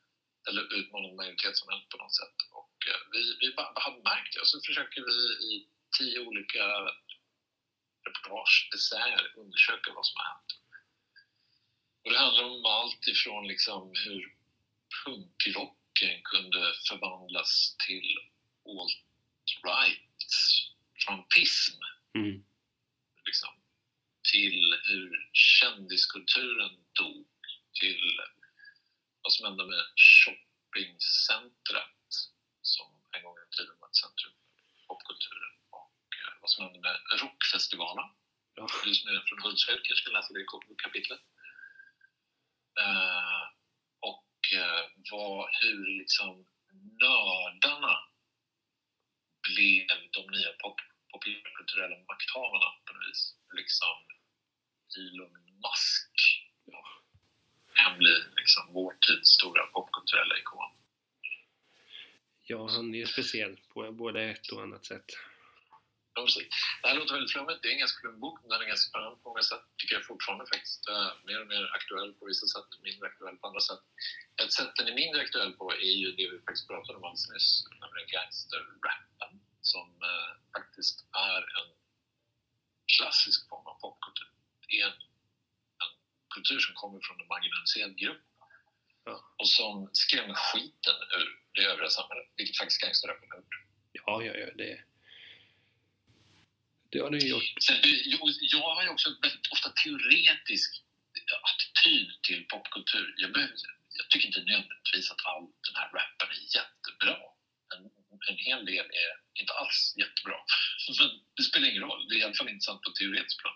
[0.49, 2.37] Eller utmanade majoritetssamhället på något sätt.
[2.59, 3.47] Och eh, vi, vi
[3.85, 5.17] hade märkt det och så försöker vi
[5.51, 6.65] i tio olika
[8.07, 10.51] reportage, essäer undersöka vad som har hänt.
[12.05, 14.37] Och det handlar om allt ifrån liksom hur
[15.05, 18.19] punkrocken kunde förvandlas till
[18.65, 20.01] alt-right,
[21.05, 21.79] trumpism,
[22.15, 22.45] Mm.
[23.27, 23.55] liksom,
[24.33, 27.27] till hur kändiskulturen dog,
[27.81, 28.21] till
[29.23, 32.09] vad som hände med shoppingcentret
[32.63, 32.87] som
[33.17, 36.97] en gång i tiden var ett centrum för popkulturen och eh, vad som hände med
[37.21, 38.09] rockfestivalen.
[38.55, 38.67] Ja.
[38.85, 40.45] Du som är från Hultsfred kanske ska läsa det
[40.85, 41.21] kapitlet.
[42.81, 43.43] Eh,
[44.01, 46.47] och eh, vad, hur liksom
[47.03, 47.99] nördarna
[49.55, 49.87] blev
[50.17, 50.77] de nya pop,
[51.13, 53.35] populärkulturella makthavarna på något vis.
[53.61, 53.95] Liksom
[54.99, 55.33] Elon
[55.65, 56.15] Musk
[56.65, 56.83] Ja.
[57.75, 60.71] kan bli liksom vår tids stora popkulturella ikon.
[62.47, 65.05] ja, han är ju speciell på både ett och annat sätt.
[66.15, 66.49] Ja, precis.
[66.83, 67.63] Det här låter väldigt flummigt.
[67.63, 69.65] Det är en ganska flummig bok, men den är ganska spännande på många sätt.
[69.79, 70.83] Tycker jag fortfarande faktiskt.
[71.25, 73.83] Mer och mer aktuell på vissa sätt, mindre aktuell på andra sätt.
[74.43, 77.29] Ett sätt den är mindre aktuell på är ju det vi faktiskt pratade om alldeles
[77.35, 79.40] nyss, nämligen gangsterrappen,
[79.75, 80.97] som eh, faktiskt
[81.31, 81.71] är en
[82.97, 84.33] klassisk form av popkultur.
[84.69, 85.01] Det är en,
[85.85, 85.93] en
[86.35, 88.25] kultur som kommer från en marginaliserad grupp
[89.05, 89.35] Ja.
[89.39, 93.55] och som skrämmer skiten ur det övriga samhället, vilket faktiskt gangsterrappen har gjort.
[93.93, 94.85] Ja, ja, ja, det...
[96.93, 97.43] Det har den gjort.
[97.67, 97.77] Sen,
[98.15, 100.83] jag, jag har ju också en väldigt ofta teoretisk
[101.51, 103.15] attityd till popkultur.
[103.17, 103.55] Jag, behöver,
[103.99, 107.19] jag tycker inte nödvändigtvis att all den här rappen är jättebra.
[107.75, 107.83] En,
[108.31, 109.11] en hel del är
[109.41, 110.39] inte alls jättebra.
[110.99, 112.09] Men det spelar ingen roll.
[112.09, 113.55] Det är i alla fall intressant på teoretiskt plan.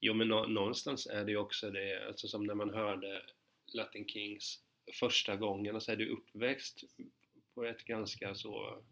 [0.00, 3.22] Jo, men nå- någonstans är det ju också det, alltså som när man hörde
[3.66, 4.60] Latin Kings
[5.00, 6.84] första gången, och så är du uppväxt
[7.54, 8.82] på ett ganska så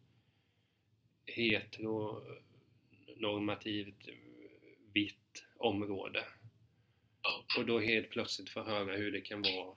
[1.26, 4.08] heteronormativt
[4.92, 6.24] vitt område.
[7.58, 9.76] Och då helt plötsligt få höra hur det kan vara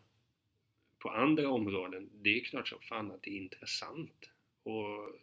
[1.00, 4.30] på andra områden, det är klart som fan att det är intressant.
[4.64, 5.20] Och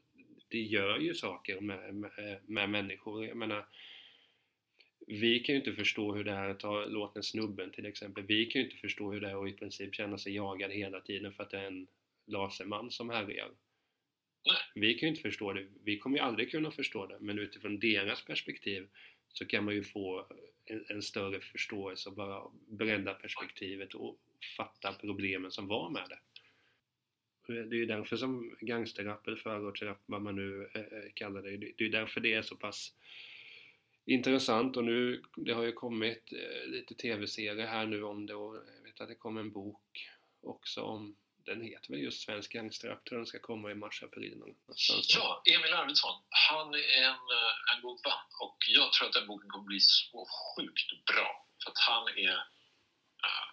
[0.49, 3.27] det gör ju saker med, med, med människor.
[3.27, 3.69] Jag menar,
[5.11, 8.25] vi kan ju inte förstå hur det är att ta låten Snubben till exempel.
[8.25, 11.01] Vi kan ju inte förstå hur det är att i princip känna sig jagad hela
[11.01, 11.87] tiden för att det är en
[12.27, 13.51] laserman som härjar.
[14.75, 15.67] Vi kan ju inte förstå det.
[15.85, 17.17] Vi kommer ju aldrig kunna förstå det.
[17.21, 18.89] Men utifrån deras perspektiv
[19.29, 20.27] så kan man ju få
[20.65, 24.19] en, en större förståelse och bara bredda perspektivet och
[24.57, 26.19] fatta problemen som var med det.
[27.47, 31.57] Det är ju därför som gangsterrap eller förortsrap, vad man nu eh, eh, kallar det,
[31.57, 32.95] det är ju därför det är så pass
[34.11, 38.57] intressant och nu, det har ju kommit eh, lite tv-serier här nu om det och
[38.57, 40.09] jag vet att det kom en bok
[40.43, 45.17] också om, den heter väl just Svensk gangsterrap, tror den ska komma i mars-april någonstans.
[45.17, 46.17] Ja, Emil Arvidsson.
[46.49, 49.81] Han är en, eh, en god vän och jag tror att den boken kommer bli
[49.81, 51.47] så sjukt bra.
[51.65, 52.35] För att han är...
[53.27, 53.47] eh,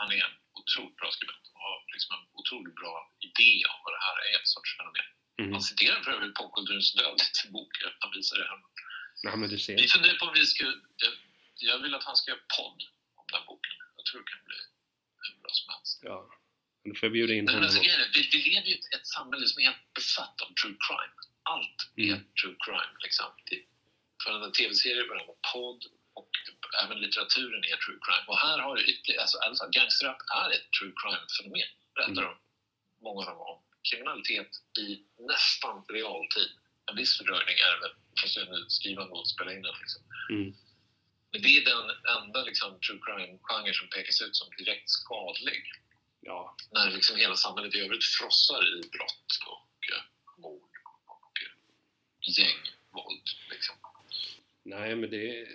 [0.00, 2.94] han är en otroligt bra skribent och har liksom en otroligt bra
[3.28, 5.10] idé om vad det här är ett sorts fenomen.
[5.40, 5.52] Mm.
[5.54, 7.72] Han citerar för övrigt popkulturens död i sin bok.
[8.02, 8.60] Han visar det här.
[9.24, 9.76] Ja, men du ser.
[9.76, 10.64] Vi funderar på om vi ska...
[10.96, 11.12] Jag,
[11.56, 12.80] jag vill att han ska göra podd
[13.20, 13.72] om den boken.
[13.96, 14.56] Jag tror det kan bli
[15.22, 15.98] hur bra som helst.
[16.02, 16.18] Ja.
[16.84, 17.64] Då får jag bjuda in Men honom.
[17.68, 17.80] alltså,
[18.14, 21.14] vi, vi lever ju i ett, samhälle som är helt besatt av true crime.
[21.42, 22.24] Allt är Mm.
[22.42, 22.94] true crime.
[23.04, 23.26] Liksom.
[23.50, 23.64] Det-
[24.44, 25.20] en tv-serie, med
[25.52, 25.82] podd
[26.14, 26.30] och
[26.84, 28.24] även litteraturen är true crime.
[28.26, 29.22] Och här har du ytterligare...
[29.22, 31.68] Alltså, alltså, gangsterrap är ett true crime-fenomen.
[31.94, 32.24] Berättar Mm.
[32.24, 32.36] de,
[33.06, 33.58] många av dem om
[33.90, 34.88] kriminalitet i
[35.32, 36.50] nästan realtid.
[36.86, 39.74] En viss fördröjning är det väl, fast jag nu skriver och spelar in den.
[39.80, 40.02] Liksom.
[40.30, 40.54] Mm.
[41.32, 45.62] Men det är den enda liksom, true crime-genre som pekas ut som direkt skadlig
[46.20, 46.56] Ja.
[46.72, 50.02] när liksom hela samhället i övrigt frossar i brott och eh,
[50.42, 50.70] mord
[51.04, 51.52] och eh,
[52.38, 53.28] gängvåld.
[53.50, 53.76] Liksom.
[54.62, 55.48] Nej, men det,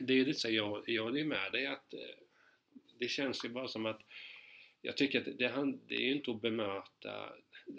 [0.00, 2.00] det är lite så, jag, jag ju med dig att eh,
[2.98, 4.00] det känns ju bara som att
[4.82, 7.32] jag tycker att det, det är inte att bemöta,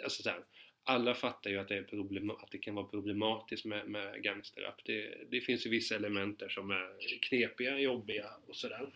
[0.03, 0.43] alltså så här,
[0.91, 4.81] alla fattar ju att det, är problem, att det kan vara problematiskt med, med gangsterrap.
[4.85, 8.93] Det, det finns ju vissa element där som är knepiga, jobbiga och sådär.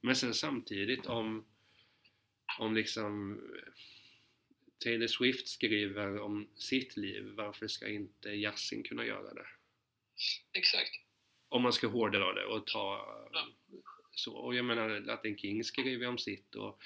[0.00, 1.46] Men sen samtidigt om,
[2.58, 3.40] om liksom
[4.84, 9.46] Taylor Swift skriver om sitt liv, varför ska inte Yasin kunna göra det?
[10.52, 10.90] Exakt.
[11.48, 13.48] Om man ska hårdra det och ta Ja.
[14.10, 14.34] så.
[14.36, 16.82] Och jag menar Latin King skriver om sitt och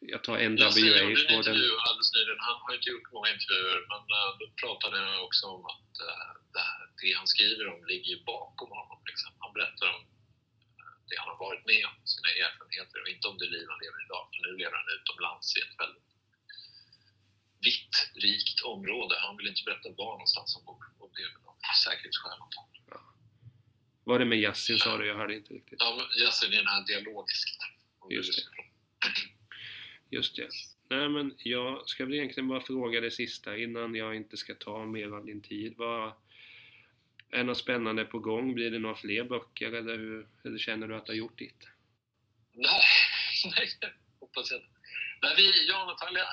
[0.00, 2.40] jag tar Jag ser, jag gjorde en intervju alldeles nyligen.
[2.48, 6.30] Han har inte gjort många intervjuer, men uh, då pratade han också om att eh,
[6.54, 8.98] det, här, det han skriver om ligger ju bakom honom.
[9.10, 9.30] Liksom.
[9.42, 10.02] Han berättar om
[10.80, 13.78] eh, det han har varit med om, sina erfarenheter och inte om det liv han
[13.84, 14.24] lever idag.
[14.32, 16.10] För nu lever han utomlands i ett väldigt
[17.66, 17.96] vitt,
[18.26, 19.14] rikt område.
[19.26, 20.82] Han vill inte berätta var någonstans han bor.
[21.00, 22.76] Och det är väl av säkerhetsskäl antagligen.
[24.08, 25.04] Var det med Yasin sa du?
[25.06, 25.78] Jag hörde inte riktigt.
[25.84, 27.58] Ja, jag ser den här dialogiskt.
[28.10, 28.67] Just det.
[30.10, 30.48] Just det.
[30.90, 34.86] Nej men jag ska väl egentligen bara fråga det sista innan jag inte ska ta
[34.86, 35.74] mer av din tid.
[35.76, 36.12] Vad,
[37.30, 38.54] är något spännande på gång?
[38.54, 41.64] Blir det några fler böcker eller, hur, eller känner du att du har gjort ditt?
[42.52, 42.84] Nej,
[43.56, 43.68] nej,
[44.20, 44.70] hoppas jag inte.
[45.36, 46.26] Vi, jag och Natalia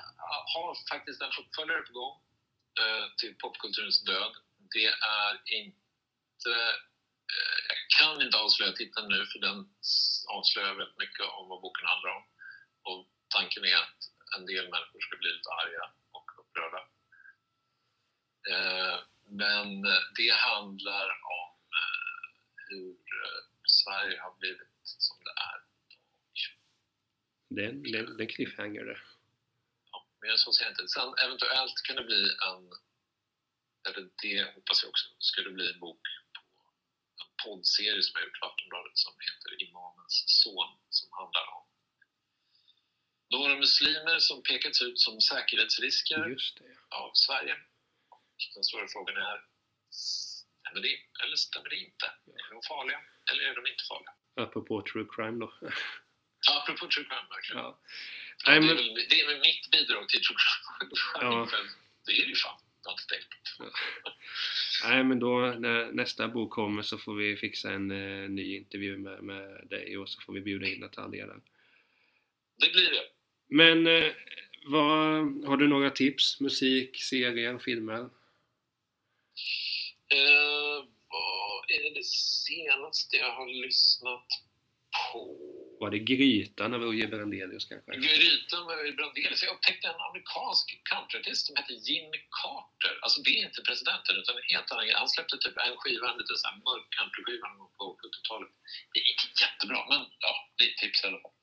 [0.54, 2.16] har faktiskt en uppföljare på gång
[2.82, 4.34] eh, till Popkulturens död.
[4.74, 6.52] Det är inte...
[7.32, 9.58] Eh, jag kan inte avslöja titeln nu för den
[10.28, 12.24] avslöjar väldigt mycket om vad boken handlar om.
[12.90, 14.00] Och tanken är att
[14.38, 16.82] en del människor ska bli lite arga och upprörda.
[18.50, 19.82] Eh, men
[20.18, 21.08] det handlar
[21.40, 22.26] om eh,
[22.68, 25.60] hur eh, Sverige har blivit som det är
[27.50, 29.00] Det är en, cliffhanger det.
[29.92, 30.88] Ja, mer än så säger jag inte.
[30.88, 32.64] Sen eventuellt kan det bli en,
[33.88, 36.04] eller det hoppas jag också, skulle bli en bok
[36.36, 41.66] på en poddserie som jag gjort för Aftonbladet som heter Imamens son som handlar om
[43.32, 46.76] några muslimer som pekats ut som säkerhetsrisker det.
[46.90, 47.56] av Sverige.
[48.56, 49.42] Den stora frågan är,
[49.92, 52.06] stämmer det eller stämmer det inte?
[52.46, 53.00] Är de farliga
[53.32, 54.14] eller är de inte farliga?
[54.36, 55.54] Apropå true crime då.
[55.62, 57.62] Ja, apropå true crime verkligen.
[57.64, 57.80] ja.
[58.46, 60.92] Ja, det, är väl, det är väl mitt bidrag till true crime.
[61.22, 61.50] Ja.
[62.06, 62.60] Det är det ju fan.
[63.58, 63.72] På.
[64.84, 68.98] Nej men då när nästa bok kommer så får vi fixa en eh, ny intervju
[68.98, 71.42] med, med dig och så får vi bjuda in Natalia där.
[72.58, 73.06] Det blir det.
[73.48, 74.12] Men eh,
[74.66, 74.90] vad,
[75.46, 76.40] har du några tips?
[76.40, 78.00] Musik, serier, filmer?
[80.14, 80.80] Eh,
[81.14, 84.28] vad är det senaste jag har lyssnat
[85.12, 85.22] på?
[85.80, 87.92] Var det Grytan av Uje Brandelius kanske?
[87.96, 89.44] Grytan med Brandelius.
[89.44, 92.94] Jag upptäckte en amerikansk countryartist som heter Jimmy Carter.
[93.04, 94.86] Alltså det är inte presidenten utan en helt annan.
[95.04, 98.52] Han släppte typ en skiva, en liten sån här mörk countryskiva på 70-talet.
[98.94, 101.35] Det inte jättebra men ja, det är ett tips i alla fall.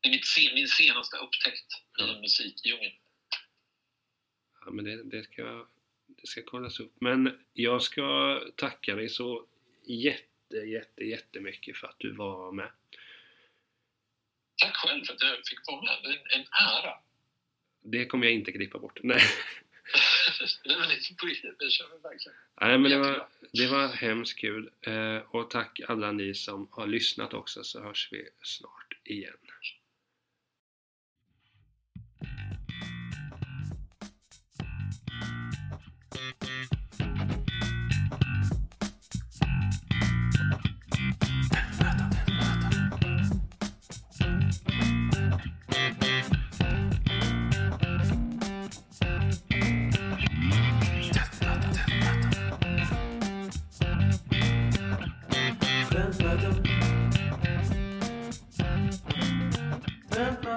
[0.00, 2.20] Det är mitt, min senaste upptäckt i Ja.
[2.20, 2.92] musikdjungeln.
[4.64, 5.66] Ja men det, det, ska,
[6.06, 6.92] det ska kollas upp.
[7.00, 9.46] Men jag ska tacka dig så
[9.86, 12.70] jätte, jätte, jättemycket för att du var med.
[14.62, 15.98] Tack själv för att jag fick vara med.
[16.02, 16.94] Det är en, ära.
[17.82, 18.98] Det kommer jag inte klippa bort.
[19.02, 19.20] Nej,
[20.64, 21.26] Nej, men det, på,
[21.58, 22.38] det kör vi verkligen.
[22.60, 24.70] Nej men det var, det var hemskt kul.
[24.80, 29.38] Eh, och tack alla ni som har lyssnat också så hörs vi snart igen.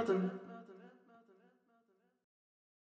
[0.09, 0.33] another